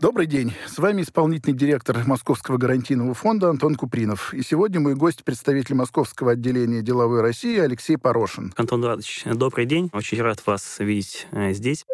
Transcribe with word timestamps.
Добрый 0.00 0.26
день. 0.26 0.54
С 0.66 0.78
вами 0.78 1.02
исполнительный 1.02 1.54
директор 1.54 1.98
Московского 2.06 2.56
гарантийного 2.56 3.12
фонда 3.12 3.50
Антон 3.50 3.74
Купринов. 3.74 4.32
И 4.32 4.42
сегодня 4.42 4.80
мой 4.80 4.94
гость, 4.94 5.24
представитель 5.24 5.74
Московского 5.74 6.32
отделения 6.32 6.80
деловой 6.80 7.20
России 7.20 7.58
Алексей 7.58 7.98
Порошин. 7.98 8.54
Антон 8.56 8.80
Эдуардович, 8.80 9.24
добрый 9.26 9.66
день. 9.66 9.90
Очень 9.92 10.22
рад 10.22 10.46
вас 10.46 10.78
видеть 10.78 11.26
э, 11.32 11.52
здесь. 11.52 11.84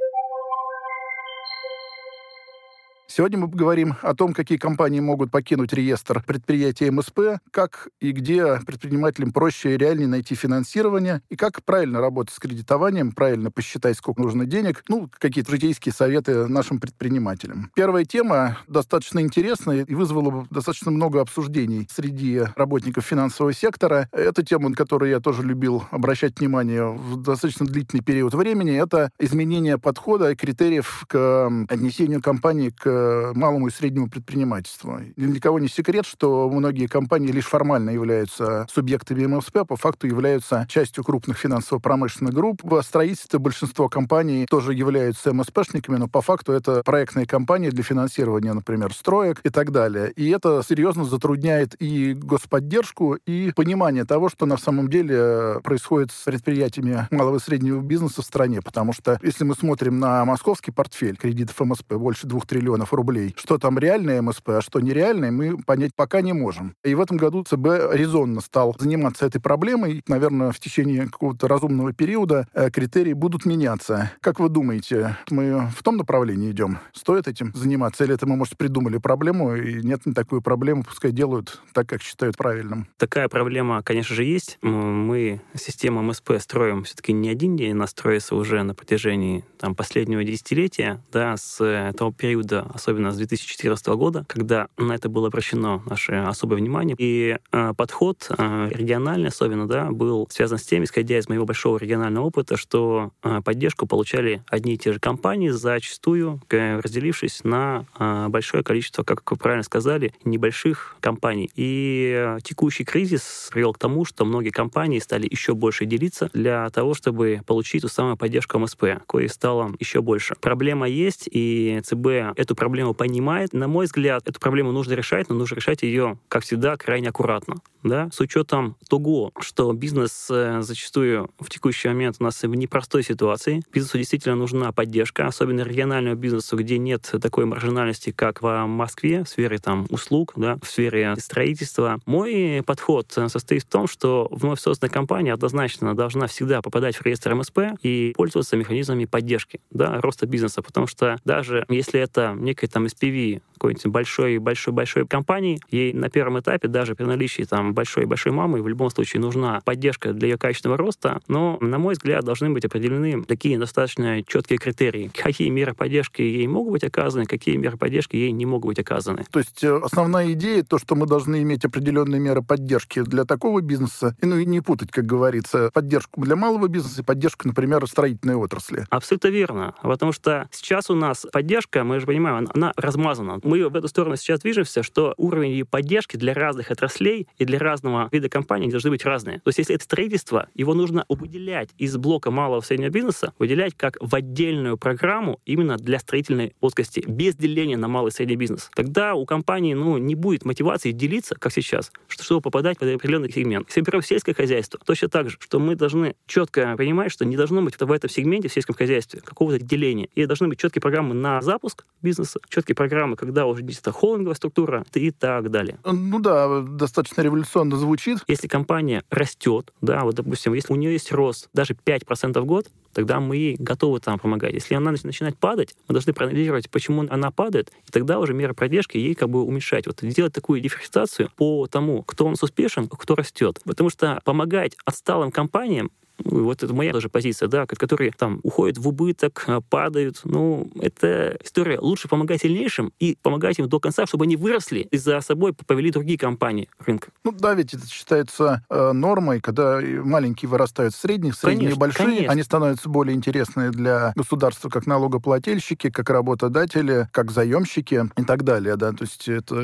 Сегодня 3.08 3.38
мы 3.38 3.48
поговорим 3.48 3.94
о 4.02 4.14
том, 4.14 4.34
какие 4.34 4.58
компании 4.58 5.00
могут 5.00 5.30
покинуть 5.30 5.72
реестр 5.72 6.22
предприятий 6.26 6.90
МСП, 6.90 7.38
как 7.52 7.88
и 8.00 8.10
где 8.10 8.60
предпринимателям 8.66 9.32
проще 9.32 9.74
и 9.74 9.78
реальнее 9.78 10.08
найти 10.08 10.34
финансирование, 10.34 11.22
и 11.30 11.36
как 11.36 11.62
правильно 11.64 12.00
работать 12.00 12.34
с 12.34 12.38
кредитованием, 12.38 13.12
правильно 13.12 13.50
посчитать, 13.50 13.96
сколько 13.96 14.22
нужно 14.22 14.44
денег, 14.44 14.82
ну, 14.88 15.08
какие-то 15.18 15.52
житейские 15.52 15.92
советы 15.92 16.46
нашим 16.48 16.80
предпринимателям. 16.80 17.70
Первая 17.76 18.04
тема 18.04 18.58
достаточно 18.66 19.20
интересная 19.20 19.84
и 19.84 19.94
вызвала 19.94 20.46
достаточно 20.50 20.90
много 20.90 21.20
обсуждений 21.20 21.88
среди 21.90 22.42
работников 22.56 23.04
финансового 23.04 23.52
сектора. 23.52 24.08
Это 24.10 24.44
тема, 24.44 24.70
на 24.70 24.74
которую 24.74 25.10
я 25.10 25.20
тоже 25.20 25.42
любил 25.42 25.84
обращать 25.90 26.40
внимание 26.40 26.84
в 26.84 27.16
достаточно 27.22 27.66
длительный 27.66 28.02
период 28.02 28.34
времени. 28.34 28.76
Это 28.76 29.10
изменение 29.20 29.78
подхода 29.78 30.32
и 30.32 30.36
критериев 30.36 31.04
к 31.08 31.46
отнесению 31.68 32.20
компании 32.20 32.70
к 32.70 32.95
малому 33.34 33.68
и 33.68 33.70
среднему 33.70 34.08
предпринимательству. 34.08 35.00
Ни 35.16 35.26
для 35.26 35.40
кого 35.40 35.58
не 35.58 35.68
секрет, 35.68 36.06
что 36.06 36.48
многие 36.50 36.86
компании 36.86 37.32
лишь 37.32 37.46
формально 37.46 37.90
являются 37.90 38.66
субъектами 38.70 39.26
МСП, 39.26 39.56
а 39.58 39.64
по 39.64 39.76
факту 39.76 40.06
являются 40.06 40.66
частью 40.68 41.04
крупных 41.04 41.38
финансово-промышленных 41.38 42.34
групп. 42.34 42.60
В 42.62 42.82
строительстве 42.82 43.38
большинство 43.38 43.88
компаний 43.88 44.46
тоже 44.48 44.74
являются 44.74 45.32
МСПшниками, 45.32 45.96
но 45.96 46.08
по 46.08 46.20
факту 46.20 46.52
это 46.52 46.82
проектные 46.84 47.26
компании 47.26 47.70
для 47.70 47.82
финансирования, 47.82 48.52
например, 48.52 48.92
строек 48.92 49.40
и 49.44 49.50
так 49.50 49.72
далее. 49.72 50.10
И 50.12 50.28
это 50.30 50.62
серьезно 50.66 51.04
затрудняет 51.04 51.74
и 51.80 52.14
господдержку, 52.14 53.14
и 53.26 53.52
понимание 53.54 54.04
того, 54.04 54.28
что 54.28 54.46
на 54.46 54.56
самом 54.56 54.88
деле 54.88 55.60
происходит 55.62 56.12
с 56.12 56.24
предприятиями 56.24 57.08
малого 57.10 57.36
и 57.36 57.40
среднего 57.40 57.80
бизнеса 57.80 58.22
в 58.22 58.24
стране. 58.24 58.60
Потому 58.62 58.92
что 58.92 59.18
если 59.22 59.44
мы 59.44 59.54
смотрим 59.54 59.98
на 59.98 60.24
московский 60.24 60.70
портфель 60.70 61.16
кредитов 61.16 61.58
МСП, 61.60 61.94
больше 61.94 62.26
двух 62.26 62.46
триллионов 62.46 62.85
миллионов 62.86 62.92
рублей. 62.92 63.34
Что 63.36 63.58
там 63.58 63.78
реальное 63.78 64.22
МСП, 64.22 64.48
а 64.50 64.60
что 64.60 64.80
нереальное, 64.80 65.30
мы 65.30 65.58
понять 65.58 65.92
пока 65.94 66.20
не 66.20 66.32
можем. 66.32 66.74
И 66.84 66.94
в 66.94 67.00
этом 67.00 67.16
году 67.16 67.44
ЦБ 67.44 67.92
резонно 67.92 68.40
стал 68.40 68.76
заниматься 68.78 69.26
этой 69.26 69.40
проблемой. 69.40 70.02
Наверное, 70.08 70.52
в 70.52 70.58
течение 70.58 71.06
какого-то 71.06 71.48
разумного 71.48 71.92
периода 71.92 72.46
э, 72.54 72.70
критерии 72.70 73.12
будут 73.12 73.46
меняться. 73.46 74.12
Как 74.20 74.40
вы 74.40 74.48
думаете, 74.48 75.16
мы 75.30 75.68
в 75.76 75.82
том 75.82 75.96
направлении 75.96 76.50
идем? 76.50 76.78
Стоит 76.92 77.28
этим 77.28 77.52
заниматься? 77.54 78.04
Или 78.04 78.14
это 78.14 78.26
мы, 78.26 78.36
может, 78.36 78.56
придумали 78.56 78.98
проблему, 78.98 79.56
и 79.56 79.82
нет 79.82 80.06
не 80.06 80.12
такой 80.12 80.40
проблемы, 80.40 80.82
пускай 80.82 81.12
делают 81.12 81.60
так, 81.72 81.88
как 81.88 82.02
считают 82.02 82.36
правильным? 82.36 82.88
Такая 82.96 83.28
проблема, 83.28 83.82
конечно 83.82 84.14
же, 84.14 84.24
есть. 84.24 84.58
Мы 84.62 85.40
систему 85.54 86.02
МСП 86.02 86.32
строим 86.38 86.84
все-таки 86.84 87.12
не 87.12 87.28
один 87.28 87.56
день, 87.56 87.72
она 87.72 87.86
строится 87.86 88.34
уже 88.36 88.62
на 88.62 88.74
протяжении 88.74 89.44
там, 89.58 89.74
последнего 89.74 90.24
десятилетия, 90.24 91.00
да, 91.12 91.36
с 91.36 91.92
того 91.96 92.12
периода 92.12 92.66
особенно 92.76 93.10
с 93.10 93.16
2014 93.16 93.86
года, 93.88 94.24
когда 94.28 94.68
на 94.76 94.92
это 94.92 95.08
было 95.08 95.28
обращено 95.28 95.82
наше 95.86 96.12
особое 96.12 96.58
внимание. 96.58 96.94
И 96.98 97.38
э, 97.52 97.74
подход 97.76 98.30
э, 98.30 98.68
региональный 98.72 99.28
особенно, 99.28 99.66
да, 99.66 99.90
был 99.90 100.28
связан 100.30 100.58
с 100.58 100.62
тем, 100.62 100.84
исходя 100.84 101.18
из 101.18 101.28
моего 101.28 101.44
большого 101.44 101.78
регионального 101.78 102.26
опыта, 102.26 102.56
что 102.56 103.10
э, 103.22 103.40
поддержку 103.44 103.86
получали 103.86 104.42
одни 104.46 104.74
и 104.74 104.78
те 104.78 104.92
же 104.92 105.00
компании, 105.00 105.48
зачастую 105.48 106.40
э, 106.50 106.80
разделившись 106.80 107.44
на 107.44 107.86
э, 107.98 108.26
большое 108.28 108.62
количество, 108.62 109.02
как 109.02 109.28
вы 109.30 109.36
правильно 109.36 109.64
сказали, 109.64 110.12
небольших 110.24 110.96
компаний. 111.00 111.50
И 111.54 112.14
э, 112.14 112.38
текущий 112.42 112.84
кризис 112.84 113.48
привел 113.52 113.72
к 113.72 113.78
тому, 113.78 114.04
что 114.04 114.24
многие 114.24 114.50
компании 114.50 114.98
стали 114.98 115.26
еще 115.30 115.54
больше 115.54 115.86
делиться 115.86 116.30
для 116.32 116.68
того, 116.70 116.94
чтобы 116.94 117.40
получить 117.46 117.82
ту 117.82 117.88
самую 117.88 118.16
поддержку 118.16 118.58
МСП, 118.58 118.84
кое 119.06 119.28
стало 119.28 119.72
еще 119.78 120.02
больше. 120.02 120.36
Проблема 120.40 120.88
есть, 120.88 121.28
и 121.30 121.80
ЦБ 121.84 122.06
эту 122.36 122.54
проблему 122.54 122.65
проблему 122.66 122.94
понимает. 122.94 123.52
На 123.52 123.68
мой 123.68 123.86
взгляд, 123.86 124.26
эту 124.26 124.40
проблему 124.40 124.72
нужно 124.72 124.94
решать, 124.94 125.28
но 125.28 125.36
нужно 125.36 125.54
решать 125.54 125.82
ее, 125.82 126.18
как 126.26 126.42
всегда, 126.42 126.76
крайне 126.76 127.10
аккуратно. 127.10 127.58
Да? 127.84 128.08
С 128.12 128.18
учетом 128.18 128.74
того, 128.88 129.30
что 129.38 129.72
бизнес 129.72 130.26
э, 130.28 130.62
зачастую 130.62 131.30
в 131.38 131.48
текущий 131.48 131.86
момент 131.86 132.16
у 132.18 132.24
нас 132.24 132.42
в 132.42 132.52
непростой 132.52 133.04
ситуации. 133.04 133.62
Бизнесу 133.72 133.98
действительно 133.98 134.34
нужна 134.34 134.72
поддержка, 134.72 135.28
особенно 135.28 135.60
региональному 135.60 136.16
бизнесу, 136.16 136.56
где 136.56 136.78
нет 136.78 137.08
такой 137.22 137.44
маржинальности, 137.44 138.10
как 138.10 138.42
в 138.42 138.66
Москве, 138.66 139.22
в 139.22 139.28
сфере 139.28 139.58
там, 139.58 139.86
услуг, 139.90 140.32
да, 140.34 140.58
в 140.60 140.66
сфере 140.66 141.14
строительства. 141.18 142.00
Мой 142.04 142.64
подход 142.66 143.06
состоит 143.12 143.62
в 143.62 143.68
том, 143.68 143.86
что 143.86 144.26
вновь 144.32 144.58
созданная 144.58 144.92
компания 144.92 145.32
однозначно 145.32 145.94
должна 145.94 146.26
всегда 146.26 146.62
попадать 146.62 146.96
в 146.96 147.02
реестр 147.02 147.36
МСП 147.36 147.58
и 147.82 148.12
пользоваться 148.16 148.56
механизмами 148.56 149.04
поддержки 149.04 149.60
да, 149.70 150.00
роста 150.00 150.26
бизнеса, 150.26 150.60
потому 150.62 150.88
что 150.88 151.18
даже 151.24 151.64
если 151.68 152.00
это 152.00 152.34
не 152.36 152.54
некой 152.56 152.68
там 152.68 152.86
SPV 152.86 153.42
какой-нибудь 153.56 153.86
большой-большой-большой 153.86 155.06
компании, 155.06 155.58
ей 155.70 155.92
на 155.92 156.08
первом 156.08 156.40
этапе, 156.40 156.68
даже 156.68 156.94
при 156.94 157.04
наличии 157.04 157.42
там 157.42 157.74
большой-большой 157.74 158.32
мамы, 158.32 158.62
в 158.62 158.68
любом 158.68 158.90
случае 158.90 159.20
нужна 159.20 159.60
поддержка 159.64 160.12
для 160.12 160.28
ее 160.28 160.38
качественного 160.38 160.78
роста, 160.78 161.20
но, 161.28 161.58
на 161.60 161.78
мой 161.78 161.94
взгляд, 161.94 162.24
должны 162.24 162.50
быть 162.50 162.64
определены 162.64 163.24
такие 163.24 163.58
достаточно 163.58 164.22
четкие 164.22 164.58
критерии. 164.58 165.10
Какие 165.14 165.48
меры 165.48 165.74
поддержки 165.74 166.22
ей 166.22 166.46
могут 166.46 166.72
быть 166.72 166.84
оказаны, 166.84 167.24
какие 167.24 167.56
меры 167.56 167.76
поддержки 167.76 168.16
ей 168.16 168.30
не 168.32 168.46
могут 168.46 168.66
быть 168.66 168.78
оказаны. 168.78 169.24
То 169.30 169.38
есть 169.38 169.64
э, 169.64 169.80
основная 169.82 170.32
идея, 170.32 170.62
то, 170.62 170.78
что 170.78 170.94
мы 170.94 171.06
должны 171.06 171.42
иметь 171.42 171.64
определенные 171.64 172.20
меры 172.20 172.42
поддержки 172.42 173.02
для 173.02 173.24
такого 173.24 173.60
бизнеса, 173.60 174.16
и 174.20 174.26
ну 174.26 174.36
и 174.36 174.44
не 174.44 174.60
путать, 174.60 174.90
как 174.90 175.06
говорится, 175.06 175.70
поддержку 175.72 176.20
для 176.22 176.36
малого 176.36 176.68
бизнеса 176.68 177.00
и 177.00 177.04
поддержку, 177.04 177.48
например, 177.48 177.86
строительной 177.86 178.34
отрасли. 178.34 178.86
Абсолютно 178.90 179.28
верно. 179.28 179.74
Потому 179.82 180.12
что 180.12 180.48
сейчас 180.50 180.90
у 180.90 180.94
нас 180.94 181.26
поддержка, 181.32 181.84
мы 181.84 182.00
же 182.00 182.06
понимаем, 182.06 182.45
она 182.54 182.72
размазана. 182.76 183.40
Мы 183.42 183.68
в 183.68 183.76
эту 183.76 183.88
сторону 183.88 184.16
сейчас 184.16 184.40
движемся, 184.40 184.82
что 184.82 185.14
уровень 185.16 185.64
поддержки 185.64 186.16
для 186.16 186.34
разных 186.34 186.70
отраслей 186.70 187.28
и 187.38 187.44
для 187.44 187.58
разного 187.58 188.08
вида 188.12 188.28
компаний 188.28 188.70
должны 188.70 188.90
быть 188.90 189.04
разные. 189.04 189.40
То 189.40 189.48
есть 189.48 189.58
если 189.58 189.74
это 189.74 189.84
строительство, 189.84 190.48
его 190.54 190.74
нужно 190.74 191.04
выделять 191.08 191.70
из 191.78 191.96
блока 191.96 192.30
малого 192.30 192.60
и 192.60 192.64
среднего 192.64 192.90
бизнеса, 192.90 193.32
выделять 193.38 193.74
как 193.76 193.96
в 194.00 194.14
отдельную 194.14 194.76
программу 194.76 195.40
именно 195.44 195.76
для 195.76 195.98
строительной 195.98 196.54
плоскости, 196.60 197.04
без 197.06 197.34
деления 197.36 197.76
на 197.76 197.88
малый 197.88 198.08
и 198.08 198.12
средний 198.12 198.36
бизнес. 198.36 198.70
Тогда 198.74 199.14
у 199.14 199.26
компании 199.26 199.74
ну, 199.74 199.98
не 199.98 200.14
будет 200.14 200.44
мотивации 200.44 200.92
делиться, 200.92 201.34
как 201.38 201.52
сейчас, 201.52 201.92
чтобы 202.08 202.40
попадать 202.40 202.78
в 202.78 202.82
определенный 202.82 203.30
сегмент. 203.30 203.68
Если, 203.68 203.80
например, 203.80 204.04
сельское 204.04 204.34
хозяйство, 204.34 204.80
точно 204.84 205.08
так 205.08 205.30
же, 205.30 205.36
что 205.40 205.58
мы 205.58 205.76
должны 205.76 206.14
четко 206.26 206.76
понимать, 206.76 207.12
что 207.12 207.24
не 207.24 207.36
должно 207.36 207.62
быть 207.62 207.78
в 207.78 207.92
этом 207.92 208.10
сегменте, 208.10 208.48
в 208.48 208.52
сельском 208.52 208.74
хозяйстве, 208.74 209.20
какого-то 209.20 209.62
деления. 209.62 210.08
И 210.14 210.26
должны 210.26 210.48
быть 210.48 210.58
четкие 210.58 210.80
программы 210.80 211.14
на 211.14 211.40
запуск 211.40 211.84
бизнеса, 212.02 212.35
четкие 212.48 212.74
программы, 212.74 213.16
когда 213.16 213.46
уже 213.46 213.62
действительно 213.62 213.92
холдинговая 213.92 214.34
структура 214.34 214.84
и 214.94 215.10
так 215.10 215.50
далее. 215.50 215.78
Ну 215.84 216.18
да, 216.18 216.60
достаточно 216.60 217.22
революционно 217.22 217.76
звучит. 217.76 218.18
Если 218.28 218.48
компания 218.48 219.02
растет, 219.10 219.72
да, 219.80 220.04
вот, 220.04 220.14
допустим, 220.14 220.54
если 220.54 220.72
у 220.72 220.76
нее 220.76 220.92
есть 220.92 221.12
рост 221.12 221.48
даже 221.52 221.74
5% 221.74 222.40
в 222.40 222.44
год, 222.44 222.66
тогда 222.92 223.20
мы 223.20 223.36
ей 223.36 223.56
готовы 223.58 224.00
там 224.00 224.18
помогать. 224.18 224.54
Если 224.54 224.74
она 224.74 224.90
начинает 224.90 225.36
падать, 225.36 225.74
мы 225.86 225.92
должны 225.92 226.14
проанализировать, 226.14 226.70
почему 226.70 227.04
она 227.08 227.30
падает, 227.30 227.70
и 227.86 227.92
тогда 227.92 228.18
уже 228.18 228.32
меры 228.32 228.54
поддержки 228.54 228.96
ей 228.96 229.14
как 229.14 229.28
бы 229.28 229.42
уменьшать. 229.42 229.86
Вот 229.86 230.00
сделать 230.00 230.32
такую 230.32 230.60
дифференциацию 230.60 231.30
по 231.36 231.66
тому, 231.66 232.02
кто 232.02 232.24
у 232.26 232.30
нас 232.30 232.42
успешен, 232.42 232.88
кто 232.88 233.14
растет. 233.14 233.60
Потому 233.64 233.90
что 233.90 234.20
помогать 234.24 234.76
отсталым 234.86 235.30
компаниям 235.30 235.90
вот 236.24 236.62
это 236.62 236.72
моя 236.74 236.92
тоже 236.92 237.08
позиция, 237.08 237.48
да, 237.48 237.66
которые 237.66 238.12
там 238.12 238.40
уходят 238.42 238.78
в 238.78 238.88
убыток, 238.88 239.44
а, 239.46 239.60
падают. 239.60 240.20
Ну, 240.24 240.70
это 240.80 241.38
история. 241.42 241.78
Лучше 241.78 242.08
помогать 242.08 242.42
сильнейшим 242.42 242.92
и 242.98 243.16
помогать 243.22 243.58
им 243.58 243.68
до 243.68 243.80
конца, 243.80 244.06
чтобы 244.06 244.24
они 244.24 244.36
выросли 244.36 244.80
и 244.90 244.96
за 244.96 245.20
собой 245.20 245.52
повели 245.52 245.90
другие 245.90 246.18
компании 246.18 246.68
рынка. 246.78 247.08
Ну 247.24 247.32
да, 247.32 247.54
ведь 247.54 247.74
это 247.74 247.86
считается 247.88 248.64
э, 248.68 248.92
нормой, 248.92 249.40
когда 249.40 249.80
маленькие 249.80 250.48
вырастают 250.48 250.94
в 250.94 250.98
средних, 250.98 251.34
средние 251.34 251.70
конечно, 251.70 251.80
большие, 251.80 252.06
конечно. 252.06 252.32
они 252.32 252.42
становятся 252.42 252.88
более 252.88 253.14
интересны 253.14 253.70
для 253.70 254.12
государства 254.14 254.68
как 254.68 254.86
налогоплательщики, 254.86 255.90
как 255.90 256.10
работодатели, 256.10 257.08
как 257.12 257.30
заемщики 257.30 258.08
и 258.16 258.24
так 258.24 258.44
далее, 258.44 258.76
да. 258.76 258.92
То 258.92 259.04
есть 259.04 259.28
это 259.28 259.56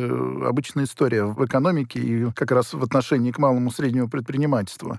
обычная 0.46 0.84
история 0.84 1.24
в 1.24 1.44
экономике 1.44 2.00
и 2.00 2.30
как 2.32 2.50
раз 2.50 2.72
в 2.72 2.82
отношении 2.82 3.32
к 3.32 3.38
малому 3.38 3.70
среднему 3.70 4.08
предпринимательству. 4.08 4.98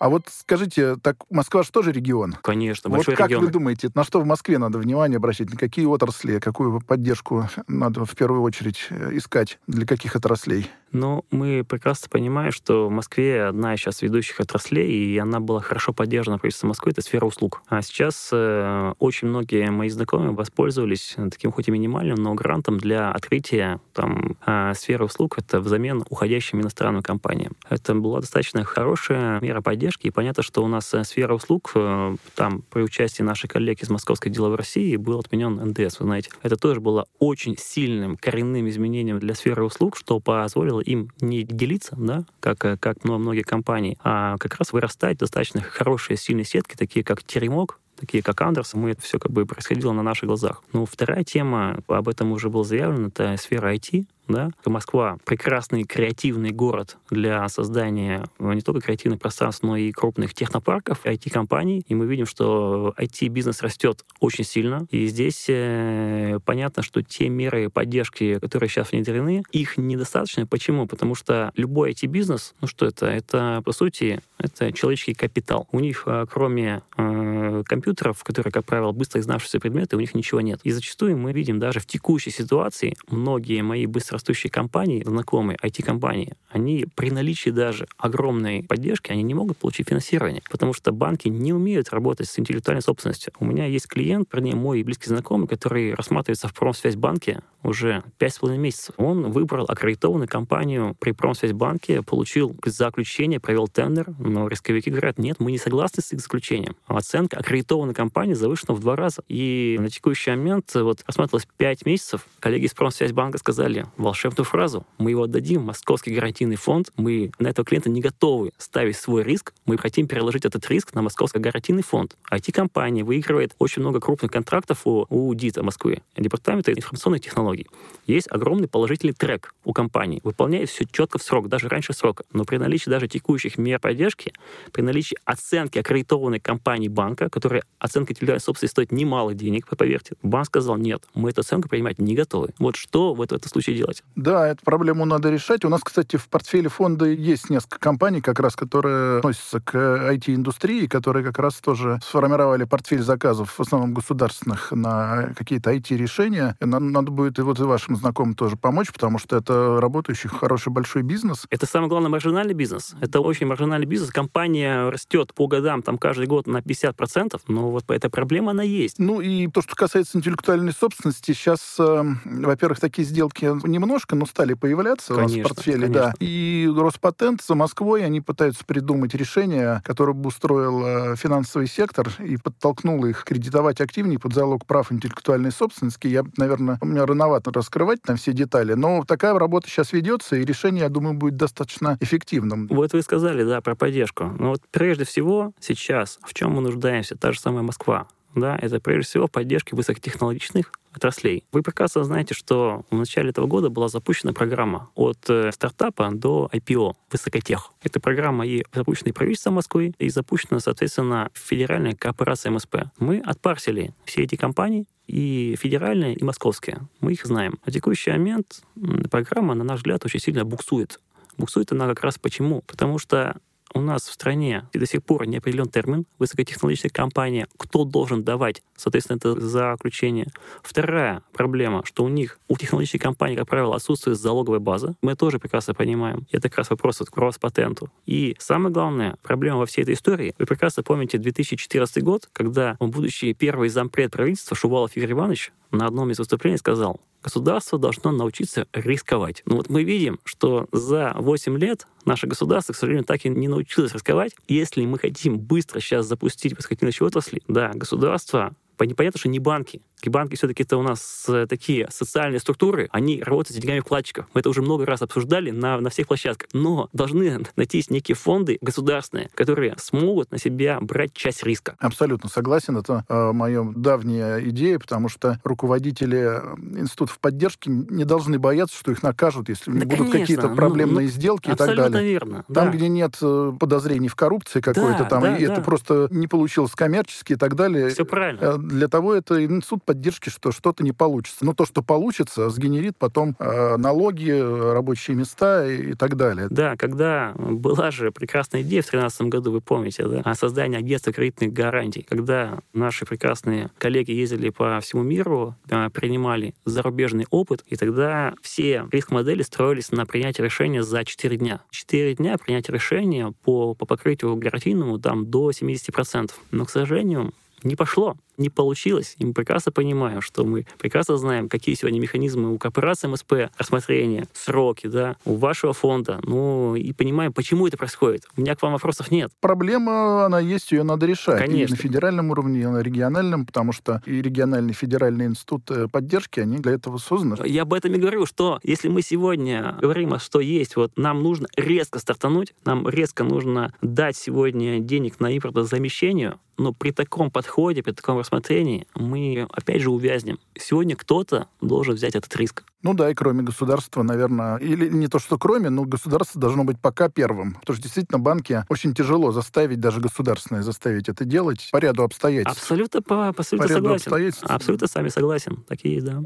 А 0.00 0.08
вот 0.08 0.22
скажите, 0.30 0.96
так 0.96 1.18
Москва 1.28 1.62
же 1.62 1.70
тоже 1.70 1.92
регион? 1.92 2.34
Конечно, 2.40 2.88
большой 2.88 3.12
вот 3.12 3.18
как 3.18 3.28
регион. 3.28 3.44
вы 3.44 3.50
думаете, 3.50 3.90
на 3.94 4.02
что 4.02 4.22
в 4.22 4.24
Москве 4.24 4.56
надо 4.56 4.78
внимание 4.78 5.18
обращать? 5.18 5.50
На 5.50 5.58
какие 5.58 5.84
отрасли, 5.84 6.38
какую 6.38 6.80
поддержку 6.80 7.50
надо 7.68 8.06
в 8.06 8.16
первую 8.16 8.40
очередь 8.40 8.86
э, 8.88 9.10
искать? 9.12 9.58
Для 9.66 9.84
каких 9.84 10.16
отраслей? 10.16 10.70
Ну, 10.92 11.24
мы 11.30 11.64
прекрасно 11.64 12.08
понимаем, 12.10 12.50
что 12.50 12.88
в 12.88 12.90
Москве 12.90 13.44
одна 13.44 13.74
из 13.74 13.80
сейчас 13.80 14.02
ведущих 14.02 14.40
отраслей, 14.40 14.90
и 14.90 15.18
она 15.18 15.38
была 15.38 15.60
хорошо 15.60 15.92
поддержана 15.92 16.38
правительством 16.38 16.68
Москвы, 16.68 16.90
это 16.90 17.02
сфера 17.02 17.26
услуг. 17.26 17.62
А 17.68 17.80
сейчас 17.82 18.30
э, 18.32 18.94
очень 18.98 19.28
многие 19.28 19.70
мои 19.70 19.88
знакомые 19.88 20.32
воспользовались 20.32 21.16
таким 21.30 21.52
хоть 21.52 21.68
и 21.68 21.70
минимальным, 21.70 22.16
но 22.16 22.34
грантом 22.34 22.78
для 22.78 23.12
открытия 23.12 23.80
там, 23.92 24.36
э, 24.44 24.72
сферы 24.74 25.04
услуг, 25.04 25.38
это 25.38 25.60
взамен 25.60 26.02
уходящим 26.08 26.60
иностранным 26.60 27.02
компаниям. 27.02 27.52
Это 27.68 27.94
была 27.94 28.20
достаточно 28.20 28.64
хорошая 28.64 29.40
мера 29.40 29.60
поддержки, 29.60 29.89
и 30.08 30.10
понятно, 30.10 30.42
что 30.42 30.62
у 30.62 30.68
нас 30.68 30.92
э, 30.94 31.04
сфера 31.04 31.34
услуг, 31.34 31.72
э, 31.74 32.16
там, 32.34 32.62
при 32.70 32.82
участии 32.82 33.22
наших 33.22 33.50
коллег 33.50 33.82
из 33.82 33.90
Московской 33.90 34.30
деловой 34.30 34.56
России 34.56 34.96
был 34.96 35.18
отменен 35.18 35.56
НДС, 35.56 36.00
вы 36.00 36.06
знаете. 36.06 36.30
Это 36.42 36.56
тоже 36.56 36.80
было 36.80 37.06
очень 37.18 37.56
сильным 37.58 38.16
коренным 38.16 38.68
изменением 38.68 39.18
для 39.18 39.34
сферы 39.34 39.64
услуг, 39.64 39.96
что 39.96 40.20
позволило 40.20 40.70
позволило 40.70 40.80
им 40.80 41.10
не 41.20 41.42
делиться, 41.42 41.96
да, 41.98 42.24
как, 42.40 42.64
э, 42.64 42.76
как 42.76 43.04
многие 43.04 43.42
компании, 43.42 43.98
а 44.02 44.36
как 44.38 44.56
раз 44.56 44.72
вырастать 44.72 45.18
достаточно 45.18 45.60
хорошие, 45.60 46.16
сильные 46.16 46.44
сетки, 46.44 46.76
такие 46.76 47.04
как 47.04 47.22
Теремок, 47.22 47.78
такие 48.00 48.22
как 48.22 48.40
Андерсон, 48.40 48.80
мы 48.80 48.90
это 48.90 49.02
все 49.02 49.18
как 49.18 49.30
бы 49.30 49.46
происходило 49.46 49.92
на 49.92 50.02
наших 50.02 50.26
глазах. 50.26 50.62
Ну, 50.72 50.86
вторая 50.86 51.24
тема, 51.24 51.78
об 51.86 52.08
этом 52.08 52.32
уже 52.32 52.48
было 52.48 52.64
заявлено, 52.64 53.08
это 53.08 53.36
сфера 53.36 53.74
IT, 53.74 54.06
да. 54.30 54.50
Москва— 54.64 55.18
прекрасный 55.24 55.84
креативный 55.84 56.50
город 56.50 56.96
для 57.10 57.46
создания 57.48 58.28
э, 58.38 58.54
не 58.54 58.60
только 58.60 58.80
креативных 58.80 59.20
пространств, 59.20 59.62
но 59.64 59.76
и 59.76 59.90
крупных 59.90 60.34
технопарков, 60.34 61.04
IT-компаний. 61.04 61.82
И 61.88 61.94
мы 61.94 62.06
видим, 62.06 62.26
что 62.26 62.94
IT-бизнес 62.96 63.62
растет 63.62 64.04
очень 64.20 64.44
сильно. 64.44 64.86
И 64.90 65.06
здесь 65.06 65.46
э, 65.48 66.38
понятно, 66.44 66.82
что 66.82 67.02
те 67.02 67.28
меры 67.28 67.70
поддержки, 67.70 68.38
которые 68.38 68.68
сейчас 68.68 68.92
внедрены, 68.92 69.42
их 69.50 69.76
недостаточно. 69.76 70.46
Почему? 70.46 70.86
Потому 70.86 71.16
что 71.16 71.50
любой 71.56 71.92
IT-бизнес, 71.92 72.54
ну 72.60 72.68
что 72.68 72.86
это? 72.86 73.06
Это, 73.06 73.62
по 73.64 73.72
сути, 73.72 74.20
это 74.38 74.72
человеческий 74.72 75.14
капитал. 75.14 75.68
У 75.72 75.80
них, 75.80 76.04
э, 76.06 76.26
кроме 76.30 76.82
э, 76.96 77.64
компьютеров, 77.90 78.22
которые, 78.22 78.52
как 78.52 78.64
правило, 78.64 78.92
быстро 78.92 79.20
изнавшиеся 79.20 79.58
предметы, 79.58 79.96
у 79.96 80.00
них 80.00 80.14
ничего 80.14 80.40
нет. 80.40 80.60
И 80.62 80.70
зачастую 80.70 81.16
мы 81.16 81.32
видим 81.32 81.58
даже 81.58 81.80
в 81.80 81.86
текущей 81.86 82.30
ситуации 82.30 82.94
многие 83.10 83.62
мои 83.62 83.86
быстро 83.86 84.14
растущие 84.14 84.50
компании, 84.50 85.02
знакомые 85.04 85.58
IT-компании, 85.62 86.34
они 86.50 86.86
при 86.94 87.10
наличии 87.10 87.50
даже 87.50 87.86
огромной 87.98 88.62
поддержки, 88.62 89.10
они 89.10 89.22
не 89.22 89.34
могут 89.34 89.58
получить 89.58 89.88
финансирование, 89.88 90.42
потому 90.50 90.72
что 90.72 90.92
банки 90.92 91.28
не 91.28 91.52
умеют 91.52 91.90
работать 91.90 92.28
с 92.28 92.38
интеллектуальной 92.38 92.82
собственностью. 92.82 93.32
У 93.40 93.44
меня 93.44 93.66
есть 93.66 93.88
клиент, 93.88 94.28
вернее, 94.32 94.54
мой 94.54 94.82
близкий 94.82 95.08
знакомый, 95.08 95.48
который 95.48 95.94
рассматривается 95.94 96.46
в 96.48 96.54
Промсвязьбанке 96.54 97.40
уже 97.62 98.02
5,5 98.18 98.56
месяцев. 98.56 98.94
Он 98.98 99.30
выбрал 99.30 99.66
аккредитованную 99.68 100.28
компанию 100.28 100.96
при 100.98 101.12
Промсвязьбанке, 101.12 102.02
получил 102.02 102.56
заключение, 102.64 103.40
провел 103.40 103.68
тендер, 103.68 104.06
но 104.18 104.48
рисковики 104.48 104.90
говорят, 104.90 105.18
нет, 105.18 105.40
мы 105.40 105.50
не 105.50 105.58
согласны 105.58 106.02
с 106.02 106.12
их 106.12 106.20
заключением. 106.20 106.76
Оценка 106.86 107.38
аккредитованной 107.38 107.79
компании 107.94 108.34
завышена 108.34 108.74
в 108.74 108.80
два 108.80 108.96
раза. 108.96 109.22
И 109.28 109.76
на 109.80 109.90
текущий 109.90 110.30
момент 110.30 110.72
вот 110.74 111.02
рассматривалось 111.06 111.46
5 111.56 111.86
месяцев. 111.86 112.26
Коллеги 112.38 112.66
из 112.66 112.74
Промсвязьбанка 112.74 113.38
сказали, 113.38 113.86
волшебную 113.96 114.44
фразу. 114.44 114.86
Мы 114.98 115.10
его 115.10 115.24
отдадим 115.24 115.62
Московский 115.62 116.14
гарантийный 116.14 116.56
фонд. 116.56 116.92
Мы 116.96 117.32
на 117.38 117.48
этого 117.48 117.64
клиента 117.64 117.90
не 117.90 118.00
готовы 118.00 118.52
ставить 118.58 118.96
свой 118.96 119.22
риск. 119.22 119.52
Мы 119.66 119.78
хотим 119.78 120.06
переложить 120.06 120.44
этот 120.44 120.68
риск 120.68 120.94
на 120.94 121.02
Московский 121.02 121.38
гарантийный 121.38 121.82
фонд. 121.82 122.16
IT-компания 122.30 123.04
выигрывает 123.04 123.54
очень 123.58 123.82
много 123.82 124.00
крупных 124.00 124.30
контрактов 124.30 124.86
у, 124.86 125.06
у 125.08 125.34
ДИТа 125.34 125.62
Москвы, 125.62 126.02
Департамента 126.16 126.72
информационных 126.72 127.22
технологий. 127.22 127.66
Есть 128.06 128.30
огромный 128.30 128.68
положительный 128.68 129.12
трек 129.12 129.54
у 129.64 129.72
компании. 129.72 130.20
Выполняет 130.22 130.68
все 130.70 130.84
четко 130.84 131.18
в 131.18 131.22
срок, 131.22 131.48
даже 131.48 131.68
раньше 131.68 131.92
срока. 131.92 132.24
Но 132.32 132.44
при 132.44 132.56
наличии 132.56 132.90
даже 132.90 133.08
текущих 133.08 133.58
мер 133.58 133.78
поддержки, 133.78 134.32
при 134.72 134.82
наличии 134.82 135.16
оценки 135.24 135.78
аккредитованной 135.78 136.40
компании 136.40 136.88
банка, 136.88 137.28
которая 137.28 137.62
оценка 137.78 138.12
интеллектуальной 138.12 138.40
собственности 138.40 138.72
стоит 138.72 138.92
немало 138.92 139.34
денег, 139.34 139.66
поверьте, 139.76 140.14
банк 140.22 140.46
сказал, 140.46 140.76
нет, 140.76 141.02
мы 141.14 141.30
эту 141.30 141.40
оценку 141.40 141.68
принимать 141.68 141.98
не 141.98 142.14
готовы. 142.14 142.50
Вот 142.58 142.76
что 142.76 143.14
в 143.14 143.22
этом 143.22 143.40
случае 143.42 143.76
делать? 143.76 144.02
Да, 144.16 144.48
эту 144.48 144.64
проблему 144.64 145.04
надо 145.04 145.30
решать. 145.30 145.64
У 145.64 145.68
нас, 145.68 145.80
кстати, 145.82 146.16
в 146.16 146.28
портфеле 146.28 146.68
фонда 146.68 147.06
есть 147.06 147.50
несколько 147.50 147.78
компаний, 147.78 148.20
как 148.20 148.38
раз, 148.40 148.54
которые 148.54 149.18
относятся 149.18 149.60
к 149.60 149.74
IT-индустрии, 149.74 150.86
которые 150.86 151.24
как 151.24 151.38
раз 151.38 151.54
тоже 151.56 152.00
сформировали 152.04 152.64
портфель 152.64 153.02
заказов, 153.02 153.58
в 153.58 153.60
основном 153.60 153.94
государственных, 153.94 154.72
на 154.72 155.32
какие-то 155.36 155.72
IT-решения. 155.72 156.56
Надо, 156.60 156.84
надо 156.84 157.10
будет 157.10 157.38
и 157.38 157.42
вот 157.42 157.58
и 157.60 157.62
вашим 157.62 157.96
знакомым 157.96 158.34
тоже 158.34 158.56
помочь, 158.56 158.92
потому 158.92 159.18
что 159.18 159.36
это 159.36 159.80
работающий, 159.80 160.28
хороший, 160.28 160.72
большой 160.72 161.02
бизнес. 161.02 161.46
Это 161.50 161.66
самый 161.66 161.88
главный 161.88 162.10
маржинальный 162.10 162.54
бизнес. 162.54 162.94
Это 163.00 163.20
очень 163.20 163.46
маржинальный 163.46 163.86
бизнес. 163.86 164.10
Компания 164.10 164.90
растет 164.90 165.32
по 165.34 165.46
годам, 165.46 165.82
там, 165.82 165.98
каждый 165.98 166.26
год 166.26 166.46
на 166.46 166.58
50%, 166.58 167.40
но 167.48 167.59
вот 167.60 167.84
эта 167.90 168.10
проблема, 168.10 168.52
она 168.52 168.62
есть. 168.62 168.98
Ну 168.98 169.20
и 169.20 169.48
то, 169.48 169.62
что 169.62 169.76
касается 169.76 170.18
интеллектуальной 170.18 170.72
собственности, 170.72 171.32
сейчас, 171.32 171.76
э, 171.78 172.04
во-первых, 172.24 172.80
такие 172.80 173.06
сделки 173.06 173.44
немножко, 173.66 174.16
но 174.16 174.26
стали 174.26 174.54
появляться 174.54 175.14
конечно, 175.14 175.36
у 175.36 175.42
вас 175.42 175.50
в 175.50 175.54
портфеле, 175.54 175.86
конечно. 175.86 176.02
да. 176.02 176.14
И 176.20 176.68
Роспатент 176.74 177.42
за 177.42 177.54
Москвой, 177.54 178.04
они 178.04 178.20
пытаются 178.20 178.64
придумать 178.64 179.14
решение, 179.14 179.82
которое 179.84 180.12
бы 180.12 180.28
устроил 180.28 180.84
э, 181.12 181.16
финансовый 181.16 181.66
сектор 181.66 182.08
и 182.18 182.36
подтолкнуло 182.36 183.06
их 183.06 183.24
кредитовать 183.24 183.80
активнее 183.80 184.18
под 184.18 184.34
залог 184.34 184.66
прав 184.66 184.92
интеллектуальной 184.92 185.52
собственности. 185.52 186.06
Я, 186.06 186.22
наверное, 186.36 186.78
у 186.80 186.86
меня 186.86 187.06
рановато 187.06 187.52
раскрывать 187.52 188.06
на 188.06 188.16
все 188.16 188.32
детали, 188.32 188.74
но 188.74 189.04
такая 189.04 189.38
работа 189.38 189.68
сейчас 189.68 189.92
ведется, 189.92 190.36
и 190.36 190.44
решение, 190.44 190.82
я 190.82 190.88
думаю, 190.88 191.14
будет 191.14 191.36
достаточно 191.36 191.96
эффективным. 192.00 192.66
Вот 192.68 192.92
вы 192.92 193.02
сказали, 193.02 193.44
да, 193.44 193.60
про 193.60 193.74
поддержку. 193.74 194.24
Но 194.38 194.50
вот 194.50 194.62
прежде 194.70 195.04
всего 195.04 195.52
сейчас 195.60 196.18
в 196.22 196.34
чем 196.34 196.52
мы 196.52 196.60
нуждаемся? 196.60 197.16
Та 197.16 197.32
же 197.32 197.39
самая 197.40 197.62
Москва 197.62 198.06
да, 198.34 198.58
это 198.60 198.80
прежде 198.80 199.08
всего 199.08 199.28
поддержки 199.28 199.74
высокотехнологичных 199.74 200.72
отраслей. 200.92 201.44
Вы 201.52 201.62
прекрасно 201.62 202.04
знаете, 202.04 202.34
что 202.34 202.84
в 202.90 202.96
начале 202.96 203.30
этого 203.30 203.46
года 203.46 203.70
была 203.70 203.88
запущена 203.88 204.32
программа 204.32 204.90
от 204.94 205.18
э, 205.28 205.50
стартапа 205.52 206.10
до 206.12 206.48
IPO 206.52 206.94
«Высокотех». 207.10 207.72
Эта 207.82 208.00
программа 208.00 208.46
и 208.46 208.64
запущена 208.72 209.10
и 209.10 209.12
правительством 209.12 209.54
Москвы, 209.54 209.94
и 209.98 210.08
запущена, 210.08 210.60
соответственно, 210.60 211.30
федеральная 211.34 211.94
корпорация 211.94 212.50
МСП. 212.50 212.76
Мы 212.98 213.18
отпарсили 213.18 213.94
все 214.04 214.22
эти 214.22 214.36
компании, 214.36 214.86
и 215.06 215.56
федеральные, 215.58 216.14
и 216.14 216.22
московские. 216.22 216.82
Мы 217.00 217.12
их 217.14 217.24
знаем. 217.24 217.58
На 217.66 217.72
текущий 217.72 218.12
момент 218.12 218.62
программа, 219.10 219.54
на 219.54 219.64
наш 219.64 219.78
взгляд, 219.78 220.04
очень 220.04 220.20
сильно 220.20 220.44
буксует. 220.44 221.00
Буксует 221.36 221.72
она 221.72 221.88
как 221.88 222.04
раз 222.04 222.16
почему? 222.16 222.62
Потому 222.62 222.98
что 222.98 223.36
у 223.74 223.80
нас 223.80 224.08
в 224.08 224.12
стране 224.12 224.68
до 224.72 224.86
сих 224.86 225.02
пор 225.02 225.26
не 225.26 225.38
определен 225.38 225.68
термин 225.68 226.06
высокотехнологичная 226.18 226.90
компания, 226.90 227.46
кто 227.56 227.84
должен 227.84 228.24
давать, 228.24 228.62
соответственно, 228.76 229.16
это 229.16 229.40
заключение. 229.40 230.28
Вторая 230.62 231.22
проблема, 231.32 231.84
что 231.84 232.04
у 232.04 232.08
них, 232.08 232.38
у 232.48 232.56
технологических 232.56 233.00
компаний, 233.00 233.36
как 233.36 233.48
правило, 233.48 233.76
отсутствует 233.76 234.18
залоговая 234.18 234.60
база. 234.60 234.94
Мы 235.02 235.14
тоже 235.14 235.38
прекрасно 235.38 235.74
понимаем. 235.74 236.26
Это 236.30 236.48
как 236.48 236.58
раз 236.58 236.70
вопрос 236.70 236.98
к 236.98 237.16
Роспатенту. 237.16 237.90
И 238.06 238.36
самая 238.38 238.72
главная 238.72 239.16
проблема 239.22 239.58
во 239.58 239.66
всей 239.66 239.82
этой 239.82 239.94
истории, 239.94 240.34
вы 240.38 240.46
прекрасно 240.46 240.82
помните 240.82 241.18
2014 241.18 242.02
год, 242.02 242.28
когда 242.32 242.76
будущий 242.80 243.34
первый 243.34 243.68
зампред 243.68 244.12
правительства 244.12 244.56
Шувалов 244.56 244.96
Игорь 244.96 245.12
Иванович 245.12 245.52
на 245.70 245.86
одном 245.86 246.10
из 246.10 246.18
выступлений 246.18 246.58
сказал, 246.58 247.00
государство 247.22 247.78
должно 247.78 248.12
научиться 248.12 248.66
рисковать. 248.72 249.42
Ну 249.46 249.56
вот 249.56 249.68
мы 249.68 249.84
видим, 249.84 250.20
что 250.24 250.66
за 250.72 251.12
8 251.16 251.58
лет 251.58 251.86
наше 252.04 252.26
государство, 252.26 252.72
к 252.72 252.76
сожалению, 252.76 253.04
так 253.04 253.24
и 253.24 253.28
не 253.28 253.48
научилось 253.48 253.94
рисковать. 253.94 254.34
Если 254.48 254.84
мы 254.84 254.98
хотим 254.98 255.38
быстро 255.38 255.80
сейчас 255.80 256.06
запустить 256.06 256.56
высокотехнологичные 256.56 257.06
отрасли, 257.06 257.42
да, 257.48 257.72
государство 257.74 258.54
понятно, 258.88 259.18
что 259.18 259.28
не 259.28 259.38
банки, 259.38 259.80
и 260.02 260.08
банки 260.08 260.34
все-таки 260.34 260.62
это 260.62 260.76
у 260.76 260.82
нас 260.82 261.26
э, 261.28 261.46
такие 261.48 261.88
социальные 261.90 262.40
структуры, 262.40 262.88
они 262.90 263.22
работают 263.22 263.56
с 263.56 263.60
деньгами 263.60 263.80
вкладчиков. 263.80 264.26
Мы 264.34 264.40
это 264.40 264.48
уже 264.48 264.62
много 264.62 264.86
раз 264.86 265.02
обсуждали 265.02 265.50
на, 265.50 265.78
на 265.80 265.90
всех 265.90 266.08
площадках. 266.08 266.48
Но 266.52 266.88
должны 266.92 267.40
найтись 267.56 267.90
некие 267.90 268.14
фонды 268.14 268.58
государственные, 268.60 269.30
которые 269.34 269.74
смогут 269.78 270.30
на 270.30 270.38
себя 270.38 270.78
брать 270.80 271.12
часть 271.12 271.42
риска. 271.42 271.76
Абсолютно 271.78 272.28
согласен. 272.28 272.76
Это 272.76 273.04
э, 273.08 273.32
моя 273.32 273.66
давняя 273.74 274.40
идея, 274.48 274.78
потому 274.78 275.08
что 275.08 275.40
руководители 275.44 276.18
э, 276.18 276.78
институтов 276.78 277.18
поддержки 277.18 277.68
не 277.68 278.04
должны 278.04 278.38
бояться, 278.38 278.76
что 278.76 278.92
их 278.92 279.02
накажут, 279.02 279.48
если 279.48 279.70
да, 279.70 279.84
будут 279.84 280.12
какие-то 280.12 280.48
ну, 280.48 280.56
проблемные 280.56 281.06
ну, 281.06 281.12
сделки 281.12 281.50
и 281.50 281.54
так 281.54 281.76
далее. 281.76 282.02
верно. 282.04 282.44
Там, 282.52 282.70
да. 282.70 282.76
где 282.76 282.88
нет 282.88 283.16
э, 283.20 283.52
подозрений 283.58 284.08
в 284.08 284.16
коррупции 284.16 284.60
какой-то, 284.60 285.00
да, 285.00 285.04
там, 285.04 285.22
да, 285.22 285.36
и 285.36 285.46
да. 285.46 285.52
это 285.52 285.62
просто 285.62 286.08
не 286.10 286.26
получилось 286.26 286.72
коммерчески 286.72 287.34
и 287.34 287.36
так 287.36 287.54
далее. 287.54 287.90
Все 287.90 288.04
правильно. 288.04 288.58
Для 288.70 288.88
того 288.88 289.14
это 289.14 289.44
институт 289.44 289.84
поддержки, 289.84 290.28
что 290.28 290.52
что-то 290.52 290.82
не 290.82 290.92
получится. 290.92 291.44
Но 291.44 291.54
то, 291.54 291.66
что 291.66 291.82
получится, 291.82 292.48
сгенерит 292.50 292.96
потом 292.96 293.36
э, 293.38 293.76
налоги, 293.76 294.30
рабочие 294.30 295.16
места 295.16 295.66
и, 295.66 295.90
и 295.90 295.94
так 295.94 296.16
далее. 296.16 296.46
Да, 296.50 296.76
когда 296.76 297.34
была 297.36 297.90
же 297.90 298.10
прекрасная 298.12 298.62
идея 298.62 298.82
в 298.82 298.90
2013 298.90 299.22
году, 299.22 299.52
вы 299.52 299.60
помните, 299.60 300.06
да, 300.06 300.20
о 300.20 300.34
создании 300.34 300.78
агентства 300.78 301.12
кредитных 301.12 301.52
гарантий, 301.52 302.02
когда 302.02 302.60
наши 302.72 303.04
прекрасные 303.04 303.70
коллеги 303.78 304.12
ездили 304.12 304.50
по 304.50 304.80
всему 304.80 305.02
миру, 305.02 305.54
э, 305.68 305.90
принимали 305.90 306.54
зарубежный 306.64 307.26
опыт, 307.30 307.64
и 307.66 307.76
тогда 307.76 308.34
все 308.42 308.86
риск-модели 308.90 309.42
строились 309.42 309.90
на 309.90 310.06
принятие 310.06 310.44
решения 310.44 310.82
за 310.82 311.04
4 311.04 311.36
дня. 311.36 311.60
4 311.70 312.14
дня 312.14 312.38
принять 312.38 312.68
решение 312.68 313.32
по, 313.42 313.74
по 313.74 313.86
покрытию 313.86 314.36
гарантийному 314.36 314.98
там 314.98 315.26
до 315.26 315.50
70%. 315.50 316.30
Но, 316.50 316.64
к 316.64 316.70
сожалению, 316.70 317.32
не 317.62 317.76
пошло 317.76 318.16
не 318.40 318.50
получилось. 318.50 319.14
И 319.18 319.24
мы 319.24 319.32
прекрасно 319.32 319.70
понимаем, 319.72 320.20
что 320.20 320.44
мы 320.44 320.66
прекрасно 320.78 321.16
знаем, 321.16 321.48
какие 321.48 321.74
сегодня 321.74 322.00
механизмы 322.00 322.52
у 322.52 322.58
корпорации 322.58 323.06
МСП, 323.06 323.32
рассмотрения, 323.58 324.26
сроки, 324.32 324.86
да, 324.86 325.16
у 325.24 325.36
вашего 325.36 325.72
фонда. 325.72 326.20
Ну, 326.24 326.74
и 326.74 326.92
понимаем, 326.92 327.32
почему 327.32 327.66
это 327.66 327.76
происходит. 327.76 328.26
У 328.36 328.40
меня 328.40 328.56
к 328.56 328.62
вам 328.62 328.72
вопросов 328.72 329.10
нет. 329.10 329.30
Проблема, 329.40 330.24
она 330.24 330.40
есть, 330.40 330.72
ее 330.72 330.82
надо 330.82 331.06
решать. 331.06 331.38
Конечно. 331.38 331.74
И 331.74 331.76
на 331.76 331.82
федеральном 331.82 332.30
уровне, 332.30 332.62
и 332.62 332.66
на 332.66 332.80
региональном, 332.80 333.46
потому 333.46 333.72
что 333.72 334.02
и 334.06 334.22
региональный, 334.22 334.72
федеральный 334.72 335.26
институт 335.26 335.70
э, 335.70 335.88
поддержки, 335.88 336.40
они 336.40 336.58
для 336.58 336.72
этого 336.72 336.98
созданы. 336.98 337.36
Я 337.44 337.62
об 337.62 337.74
этом 337.74 337.94
и 337.94 337.98
говорю, 337.98 338.26
что 338.26 338.58
если 338.62 338.88
мы 338.88 339.02
сегодня 339.02 339.76
говорим, 339.80 340.18
что 340.18 340.40
есть, 340.40 340.76
вот 340.76 340.96
нам 340.96 341.22
нужно 341.22 341.46
резко 341.56 341.98
стартануть, 341.98 342.54
нам 342.64 342.88
резко 342.88 343.24
нужно 343.24 343.74
дать 343.82 344.16
сегодня 344.16 344.80
денег 344.80 345.20
на 345.20 345.36
импортозамещение, 345.36 346.38
но 346.60 346.72
при 346.72 346.92
таком 346.92 347.30
подходе, 347.30 347.82
при 347.82 347.92
таком 347.92 348.16
рассмотрении 348.30 348.86
мы, 348.94 349.46
опять 349.50 349.82
же, 349.82 349.90
увязнем. 349.90 350.38
Сегодня 350.58 350.96
кто-то 350.96 351.48
должен 351.60 351.94
взять 351.94 352.14
этот 352.14 352.34
риск. 352.36 352.64
Ну 352.82 352.94
да, 352.94 353.10
и 353.10 353.14
кроме 353.14 353.42
государства, 353.42 354.02
наверное, 354.02 354.56
или 354.56 354.88
не 354.88 355.08
то, 355.08 355.18
что 355.18 355.38
кроме, 355.38 355.68
но 355.68 355.84
государство 355.84 356.40
должно 356.40 356.64
быть 356.64 356.80
пока 356.80 357.08
первым. 357.08 357.54
Потому 357.54 357.74
что 357.74 357.82
действительно 357.82 358.18
банки 358.18 358.64
очень 358.68 358.94
тяжело 358.94 359.32
заставить, 359.32 359.80
даже 359.80 360.00
государственное 360.00 360.62
заставить 360.62 361.08
это 361.08 361.24
делать 361.24 361.68
по 361.72 361.76
ряду 361.76 362.04
обстоятельств. 362.04 362.62
Абсолютно, 362.62 363.02
по, 363.02 363.28
абсолютно 363.28 363.68
по 363.68 363.70
ряду 363.70 363.82
согласен. 363.82 364.04
обстоятельств. 364.04 364.44
Абсолютно 364.46 364.86
с 364.86 364.94
вами 364.94 365.08
согласен. 365.08 365.64
Такие, 365.68 366.00
да. 366.00 366.22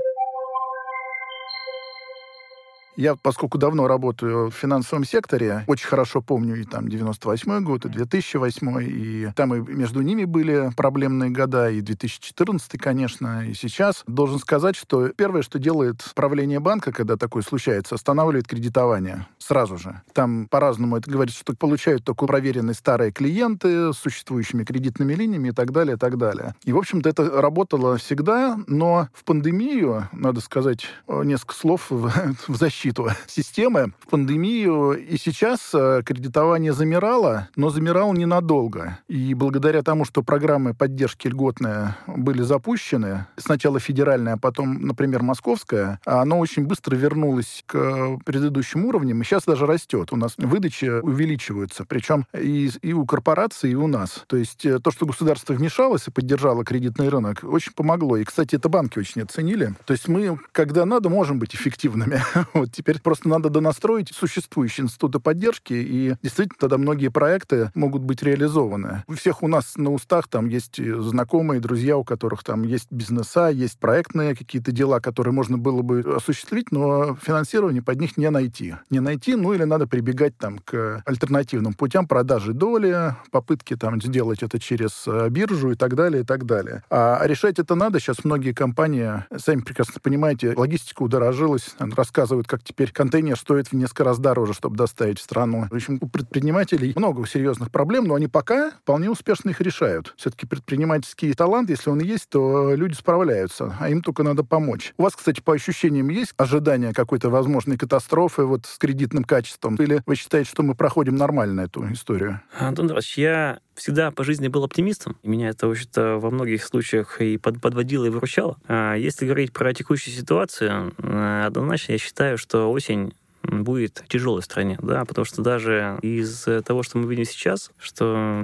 Я, 2.96 3.16
поскольку 3.16 3.58
давно 3.58 3.88
работаю 3.88 4.50
в 4.50 4.54
финансовом 4.54 5.04
секторе, 5.04 5.64
очень 5.66 5.88
хорошо 5.88 6.22
помню 6.22 6.56
и 6.60 6.64
там 6.64 6.88
98 6.88 7.64
год, 7.64 7.84
и 7.86 7.88
2008, 7.88 8.78
и 8.82 9.28
там 9.34 9.54
и 9.54 9.72
между 9.72 10.00
ними 10.02 10.24
были 10.24 10.70
проблемные 10.76 11.30
года, 11.30 11.70
и 11.70 11.80
2014, 11.80 12.78
конечно, 12.78 13.46
и 13.46 13.54
сейчас. 13.54 14.04
Должен 14.06 14.38
сказать, 14.38 14.76
что 14.76 15.08
первое, 15.08 15.42
что 15.42 15.58
делает 15.58 16.04
правление 16.14 16.60
банка, 16.60 16.92
когда 16.92 17.16
такое 17.16 17.42
случается, 17.42 17.96
останавливает 17.96 18.46
кредитование 18.46 19.26
сразу 19.38 19.76
же. 19.76 20.00
Там 20.12 20.46
по-разному 20.48 20.96
это 20.96 21.10
говорится, 21.10 21.40
что 21.40 21.54
получают 21.54 22.04
только 22.04 22.26
проверенные 22.26 22.74
старые 22.74 23.10
клиенты 23.10 23.92
с 23.92 23.96
существующими 23.96 24.64
кредитными 24.64 25.14
линиями 25.14 25.48
и 25.48 25.52
так 25.52 25.72
далее, 25.72 25.96
и 25.96 25.98
так 25.98 26.16
далее. 26.16 26.54
И, 26.64 26.72
в 26.72 26.78
общем-то, 26.78 27.08
это 27.08 27.40
работало 27.42 27.96
всегда, 27.96 28.56
но 28.68 29.08
в 29.12 29.24
пандемию, 29.24 30.08
надо 30.12 30.40
сказать 30.40 30.86
несколько 31.08 31.54
слов 31.54 31.90
в, 31.90 32.10
в 32.48 32.56
защиту 32.56 32.83
системы, 33.26 33.92
в 34.00 34.08
пандемию 34.10 34.92
и 34.92 35.16
сейчас 35.16 35.70
э, 35.74 36.02
кредитование 36.04 36.72
замирало, 36.72 37.48
но 37.56 37.70
замирало 37.70 38.12
ненадолго. 38.12 38.98
И 39.08 39.34
благодаря 39.34 39.82
тому, 39.82 40.04
что 40.04 40.22
программы 40.22 40.74
поддержки 40.74 41.28
льготные 41.28 41.96
были 42.06 42.42
запущены, 42.42 43.26
сначала 43.36 43.80
федеральная, 43.80 44.34
а 44.34 44.38
потом, 44.38 44.82
например, 44.82 45.22
московская, 45.22 46.00
оно 46.04 46.38
очень 46.38 46.64
быстро 46.66 46.96
вернулось 46.96 47.62
к 47.66 48.18
предыдущим 48.24 48.84
уровням, 48.84 49.20
и 49.20 49.24
сейчас 49.24 49.44
даже 49.44 49.66
растет. 49.66 50.12
У 50.12 50.16
нас 50.16 50.34
выдачи 50.36 51.00
увеличиваются, 51.00 51.84
причем 51.84 52.26
и, 52.38 52.70
и 52.82 52.92
у 52.92 53.06
корпораций, 53.06 53.72
и 53.72 53.74
у 53.74 53.86
нас. 53.86 54.24
То 54.26 54.36
есть 54.36 54.64
э, 54.66 54.78
то, 54.78 54.90
что 54.90 55.06
государство 55.06 55.52
вмешалось 55.52 56.08
и 56.08 56.10
поддержало 56.10 56.64
кредитный 56.64 57.08
рынок, 57.08 57.40
очень 57.42 57.72
помогло. 57.72 58.16
И, 58.16 58.24
кстати, 58.24 58.56
это 58.56 58.68
банки 58.68 58.98
очень 58.98 59.22
оценили. 59.22 59.74
То 59.84 59.92
есть 59.92 60.08
мы, 60.08 60.38
когда 60.52 60.84
надо, 60.84 61.08
можем 61.08 61.38
быть 61.38 61.54
эффективными. 61.54 62.22
вот 62.54 62.73
теперь 62.74 63.00
просто 63.00 63.28
надо 63.28 63.50
донастроить 63.50 64.10
существующие 64.14 64.84
институты 64.84 65.20
поддержки, 65.20 65.72
и 65.72 66.16
действительно 66.22 66.56
тогда 66.58 66.78
многие 66.78 67.08
проекты 67.08 67.70
могут 67.74 68.02
быть 68.02 68.22
реализованы. 68.22 69.04
У 69.06 69.14
всех 69.14 69.42
у 69.42 69.48
нас 69.48 69.76
на 69.76 69.92
устах 69.92 70.28
там 70.28 70.48
есть 70.48 70.78
знакомые, 70.78 71.60
друзья, 71.60 71.96
у 71.96 72.04
которых 72.04 72.44
там 72.44 72.62
есть 72.62 72.90
бизнеса, 72.90 73.48
есть 73.48 73.78
проектные 73.78 74.34
какие-то 74.34 74.72
дела, 74.72 75.00
которые 75.00 75.32
можно 75.32 75.58
было 75.58 75.82
бы 75.82 76.00
осуществить, 76.00 76.72
но 76.72 77.16
финансирование 77.16 77.82
под 77.82 78.00
них 78.00 78.16
не 78.16 78.30
найти. 78.30 78.74
Не 78.90 79.00
найти, 79.00 79.36
ну 79.36 79.52
или 79.52 79.64
надо 79.64 79.86
прибегать 79.86 80.36
там 80.36 80.58
к 80.58 81.02
альтернативным 81.06 81.74
путям 81.74 82.06
продажи 82.06 82.52
доли, 82.52 83.14
попытки 83.30 83.76
там 83.76 84.00
сделать 84.02 84.42
это 84.42 84.58
через 84.58 85.04
э, 85.06 85.28
биржу 85.28 85.72
и 85.72 85.74
так 85.74 85.94
далее, 85.94 86.22
и 86.22 86.24
так 86.24 86.44
далее. 86.44 86.82
А 86.90 87.24
решать 87.24 87.58
это 87.58 87.74
надо. 87.74 88.00
Сейчас 88.00 88.24
многие 88.24 88.52
компании, 88.52 89.24
сами 89.36 89.60
прекрасно 89.60 90.00
понимаете, 90.02 90.54
логистика 90.56 91.02
удорожилась, 91.02 91.74
рассказывают, 91.78 92.48
как 92.48 92.63
теперь 92.64 92.90
контейнер 92.90 93.38
стоит 93.38 93.68
в 93.68 93.72
несколько 93.74 94.04
раз 94.04 94.18
дороже, 94.18 94.54
чтобы 94.54 94.76
доставить 94.76 95.18
в 95.18 95.22
страну. 95.22 95.66
В 95.70 95.74
общем, 95.74 95.98
у 96.00 96.08
предпринимателей 96.08 96.92
много 96.96 97.26
серьезных 97.26 97.70
проблем, 97.70 98.06
но 98.06 98.14
они 98.14 98.28
пока 98.28 98.72
вполне 98.82 99.10
успешно 99.10 99.50
их 99.50 99.60
решают. 99.60 100.14
Все-таки 100.16 100.46
предпринимательский 100.46 101.32
талант, 101.34 101.70
если 101.70 101.90
он 101.90 102.00
есть, 102.00 102.28
то 102.28 102.74
люди 102.74 102.94
справляются, 102.94 103.76
а 103.78 103.88
им 103.88 104.02
только 104.02 104.22
надо 104.22 104.44
помочь. 104.44 104.94
У 104.96 105.02
вас, 105.02 105.14
кстати, 105.14 105.40
по 105.40 105.52
ощущениям 105.54 106.08
есть 106.08 106.32
ожидание 106.36 106.92
какой-то 106.92 107.30
возможной 107.30 107.76
катастрофы 107.76 108.44
вот 108.44 108.66
с 108.66 108.78
кредитным 108.78 109.24
качеством? 109.24 109.76
Или 109.76 110.02
вы 110.06 110.16
считаете, 110.16 110.50
что 110.50 110.62
мы 110.62 110.74
проходим 110.74 111.16
нормально 111.16 111.62
эту 111.62 111.92
историю? 111.92 112.40
Антон 112.58 112.86
Иванович, 112.86 113.18
я 113.18 113.58
всегда 113.74 114.10
по 114.10 114.24
жизни 114.24 114.48
был 114.48 114.64
оптимистом. 114.64 115.16
И 115.22 115.28
меня 115.28 115.48
это, 115.48 115.66
в 115.66 115.72
общем-то, 115.72 116.18
во 116.18 116.30
многих 116.30 116.64
случаях 116.64 117.20
и 117.20 117.38
под, 117.38 117.60
подводило, 117.60 118.04
и 118.04 118.10
выручало. 118.10 118.56
А 118.66 118.94
если 118.94 119.26
говорить 119.26 119.52
про 119.52 119.72
текущую 119.72 120.14
ситуацию, 120.14 120.94
э, 120.98 121.44
однозначно 121.46 121.92
я 121.92 121.98
считаю, 121.98 122.38
что 122.38 122.70
осень 122.70 123.12
будет 123.44 124.04
тяжелой 124.08 124.42
стране, 124.42 124.78
да, 124.82 125.04
потому 125.04 125.24
что 125.24 125.42
даже 125.42 125.98
из 126.02 126.46
того, 126.64 126.82
что 126.82 126.98
мы 126.98 127.08
видим 127.08 127.24
сейчас, 127.24 127.70
что 127.78 128.40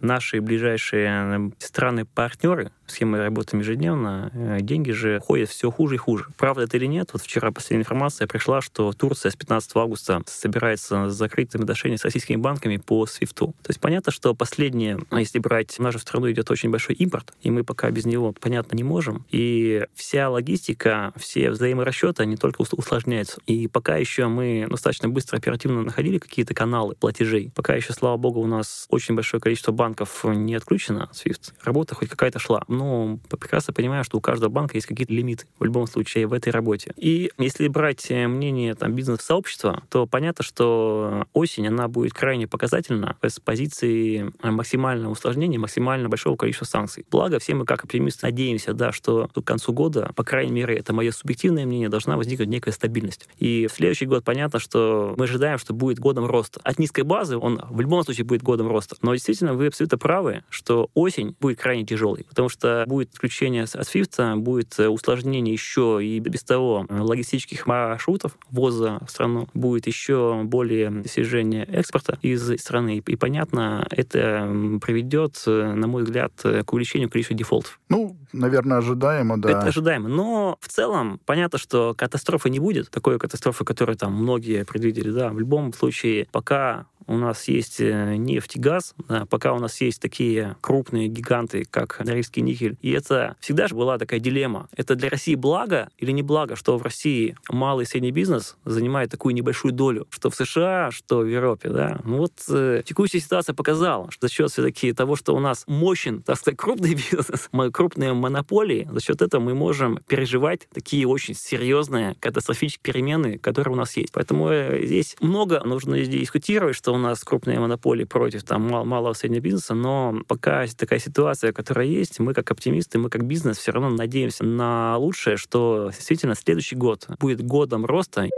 наши 0.00 0.40
ближайшие 0.40 1.52
страны-партнеры, 1.58 2.72
с 2.86 3.00
мы 3.00 3.18
работаем 3.18 3.60
ежедневно, 3.62 4.30
э, 4.34 4.58
деньги 4.60 4.90
же 4.90 5.20
ходят 5.20 5.48
все 5.48 5.70
хуже 5.70 5.94
и 5.94 5.98
хуже. 5.98 6.26
Правда 6.36 6.62
это 6.62 6.76
или 6.76 6.86
нет? 6.86 7.10
Вот 7.12 7.22
вчера 7.22 7.50
последняя 7.50 7.82
информация 7.82 8.26
пришла, 8.26 8.60
что 8.60 8.92
Турция 8.92 9.30
с 9.30 9.36
15 9.36 9.76
августа 9.76 10.22
собирается 10.26 11.08
закрыть 11.08 11.54
отношения 11.54 11.98
с 11.98 12.04
российскими 12.04 12.36
банками 12.36 12.76
по 12.78 13.06
свифту. 13.06 13.54
То 13.62 13.70
есть 13.70 13.80
понятно, 13.80 14.12
что 14.12 14.34
последнее, 14.34 14.98
а 15.10 15.20
если 15.20 15.38
брать, 15.38 15.78
нашу 15.78 15.98
страну 15.98 16.30
идет 16.30 16.50
очень 16.50 16.70
большой 16.70 16.96
импорт, 16.96 17.32
и 17.42 17.50
мы 17.50 17.64
пока 17.64 17.90
без 17.90 18.04
него, 18.06 18.34
понятно, 18.38 18.76
не 18.76 18.84
можем. 18.84 19.24
И 19.30 19.86
вся 19.94 20.28
логистика, 20.28 21.12
все 21.16 21.50
взаиморасчеты, 21.50 22.22
они 22.22 22.36
только 22.36 22.62
усложняются. 22.62 23.40
И 23.46 23.68
пока 23.68 23.96
еще 23.96 24.26
мы 24.26 24.39
мы 24.40 24.66
достаточно 24.68 25.08
быстро, 25.08 25.36
оперативно 25.36 25.82
находили 25.82 26.18
какие-то 26.18 26.54
каналы 26.54 26.94
платежей. 26.94 27.52
Пока 27.54 27.74
еще, 27.74 27.92
слава 27.92 28.16
богу, 28.16 28.40
у 28.40 28.46
нас 28.46 28.86
очень 28.88 29.14
большое 29.14 29.40
количество 29.40 29.72
банков 29.72 30.24
не 30.24 30.54
отключено 30.54 31.10
SWIFT. 31.12 31.52
Работа 31.62 31.94
хоть 31.94 32.08
какая-то 32.08 32.38
шла. 32.38 32.62
Но 32.68 33.18
прекрасно 33.28 33.74
понимаю, 33.74 34.04
что 34.04 34.16
у 34.16 34.20
каждого 34.20 34.50
банка 34.50 34.76
есть 34.76 34.86
какие-то 34.86 35.12
лимиты 35.12 35.46
в 35.58 35.64
любом 35.64 35.86
случае 35.86 36.26
в 36.26 36.32
этой 36.32 36.50
работе. 36.50 36.92
И 36.96 37.30
если 37.36 37.68
брать 37.68 38.10
э, 38.10 38.26
мнение 38.26 38.74
там, 38.74 38.94
бизнес-сообщества, 38.94 39.82
то 39.90 40.06
понятно, 40.06 40.42
что 40.42 41.26
осень, 41.34 41.68
она 41.68 41.88
будет 41.88 42.14
крайне 42.14 42.46
показательна 42.46 43.16
с 43.22 43.40
позиции 43.40 44.32
максимального 44.42 45.12
усложнения, 45.12 45.58
максимально 45.58 46.08
большого 46.08 46.36
количества 46.36 46.64
санкций. 46.64 47.04
Благо, 47.10 47.38
все 47.38 47.54
мы 47.54 47.66
как 47.66 47.84
оптимисты 47.84 48.26
надеемся, 48.26 48.72
да, 48.72 48.92
что 48.92 49.28
к 49.28 49.42
концу 49.42 49.72
года, 49.72 50.12
по 50.16 50.24
крайней 50.24 50.52
мере, 50.52 50.76
это 50.76 50.94
мое 50.94 51.10
субъективное 51.10 51.66
мнение, 51.66 51.90
должна 51.90 52.16
возникнуть 52.16 52.48
некая 52.48 52.72
стабильность. 52.72 53.28
И 53.38 53.66
в 53.66 53.72
следующий 53.72 54.06
год, 54.06 54.24
понятно, 54.30 54.60
что 54.60 55.14
мы 55.16 55.24
ожидаем, 55.24 55.58
что 55.58 55.74
будет 55.74 55.98
годом 55.98 56.24
роста. 56.24 56.60
От 56.62 56.78
низкой 56.78 57.02
базы 57.02 57.36
он 57.36 57.60
в 57.68 57.80
любом 57.80 58.04
случае 58.04 58.24
будет 58.24 58.44
годом 58.44 58.68
роста. 58.68 58.94
Но 59.02 59.12
действительно, 59.12 59.54
вы 59.54 59.66
абсолютно 59.66 59.98
правы, 59.98 60.44
что 60.50 60.88
осень 60.94 61.34
будет 61.40 61.58
крайне 61.58 61.84
тяжелой, 61.84 62.24
потому 62.28 62.48
что 62.48 62.84
будет 62.86 63.10
включение 63.12 63.64
от 63.64 63.70
SWIFT, 63.70 64.36
будет 64.36 64.78
э, 64.78 64.86
усложнение 64.86 65.52
еще 65.52 65.98
и 66.00 66.20
без 66.20 66.44
того 66.44 66.86
логистических 66.88 67.66
маршрутов 67.66 68.38
ввоза 68.52 69.00
в 69.04 69.10
страну, 69.10 69.48
будет 69.52 69.88
еще 69.88 70.42
более 70.44 71.02
снижение 71.08 71.64
экспорта 71.64 72.16
из 72.22 72.56
страны. 72.60 73.02
И, 73.04 73.16
понятно, 73.16 73.84
это 73.90 74.48
приведет, 74.80 75.42
э, 75.48 75.74
на 75.74 75.88
мой 75.88 76.04
взгляд, 76.04 76.34
к 76.40 76.72
увеличению 76.72 77.10
количества 77.10 77.36
дефолтов. 77.36 77.80
Ну, 77.88 78.16
наверное, 78.32 78.78
ожидаемо, 78.78 79.40
да. 79.40 79.50
Это 79.50 79.60
ожидаемо. 79.62 80.08
Но 80.08 80.56
в 80.60 80.68
целом 80.68 81.20
понятно, 81.26 81.58
что 81.58 81.94
катастрофы 81.98 82.48
не 82.48 82.60
будет. 82.60 82.90
Такой 82.90 83.18
катастрофы, 83.18 83.64
которая 83.64 83.96
там 83.96 84.19
многие 84.20 84.64
предвидели, 84.64 85.10
да, 85.10 85.30
в 85.30 85.38
любом 85.38 85.72
случае, 85.72 86.28
пока 86.32 86.86
у 87.10 87.16
нас 87.16 87.48
есть 87.48 87.80
э, 87.80 88.14
нефть 88.16 88.56
и 88.56 88.60
газ, 88.60 88.94
пока 89.28 89.52
у 89.52 89.58
нас 89.58 89.80
есть 89.80 90.00
такие 90.00 90.56
крупные 90.60 91.08
гиганты, 91.08 91.66
как 91.68 91.98
Норильский 92.04 92.40
никель. 92.40 92.76
И 92.82 92.92
это 92.92 93.36
всегда 93.40 93.66
же 93.66 93.74
была 93.74 93.98
такая 93.98 94.20
дилемма. 94.20 94.68
Это 94.76 94.94
для 94.94 95.08
России 95.08 95.34
благо 95.34 95.88
или 95.98 96.12
не 96.12 96.22
благо, 96.22 96.54
что 96.54 96.78
в 96.78 96.82
России 96.82 97.36
малый 97.48 97.82
и 97.82 97.86
средний 97.86 98.12
бизнес 98.12 98.56
занимает 98.64 99.10
такую 99.10 99.34
небольшую 99.34 99.72
долю, 99.72 100.06
что 100.10 100.30
в 100.30 100.36
США, 100.36 100.90
что 100.92 101.18
в 101.18 101.26
Европе. 101.26 101.68
Да? 101.70 102.00
Ну 102.04 102.18
вот 102.18 102.32
э, 102.48 102.82
текущая 102.84 103.18
ситуация 103.18 103.54
показала, 103.54 104.10
что 104.12 104.28
за 104.28 104.32
счет 104.32 104.50
все-таки 104.52 104.92
того, 104.92 105.16
что 105.16 105.34
у 105.34 105.40
нас 105.40 105.64
мощен, 105.66 106.22
так 106.22 106.38
сказать, 106.38 106.58
крупный 106.58 106.94
бизнес, 107.10 107.50
крупные 107.72 108.12
монополии, 108.12 108.88
за 108.90 109.00
счет 109.00 109.20
этого 109.20 109.42
мы 109.42 109.54
можем 109.54 109.98
переживать 110.06 110.68
такие 110.72 111.08
очень 111.08 111.34
серьезные 111.34 112.14
катастрофические 112.20 112.82
перемены, 112.82 113.38
которые 113.38 113.74
у 113.74 113.76
нас 113.76 113.96
есть. 113.96 114.12
Поэтому 114.12 114.48
э, 114.48 114.86
здесь 114.86 115.16
много 115.20 115.60
нужно 115.64 116.00
дискутировать, 116.00 116.76
что 116.76 116.92
нас 117.00 117.24
крупные 117.24 117.58
монополии 117.58 118.04
против 118.04 118.44
там, 118.44 118.68
мал 118.68 118.84
малого 118.84 119.12
среднего 119.12 119.42
бизнеса, 119.42 119.74
но 119.74 120.20
пока 120.26 120.66
такая 120.76 120.98
ситуация, 120.98 121.52
которая 121.52 121.86
есть, 121.86 122.20
мы 122.20 122.34
как 122.34 122.50
оптимисты, 122.50 122.98
мы 122.98 123.10
как 123.10 123.24
бизнес 123.24 123.58
все 123.58 123.72
равно 123.72 123.90
надеемся 123.90 124.44
на 124.44 124.96
лучшее, 124.96 125.36
что 125.36 125.90
действительно 125.92 126.34
следующий 126.34 126.76
год 126.76 127.06
будет 127.18 127.42
годом 127.42 127.86
роста. 127.86 128.28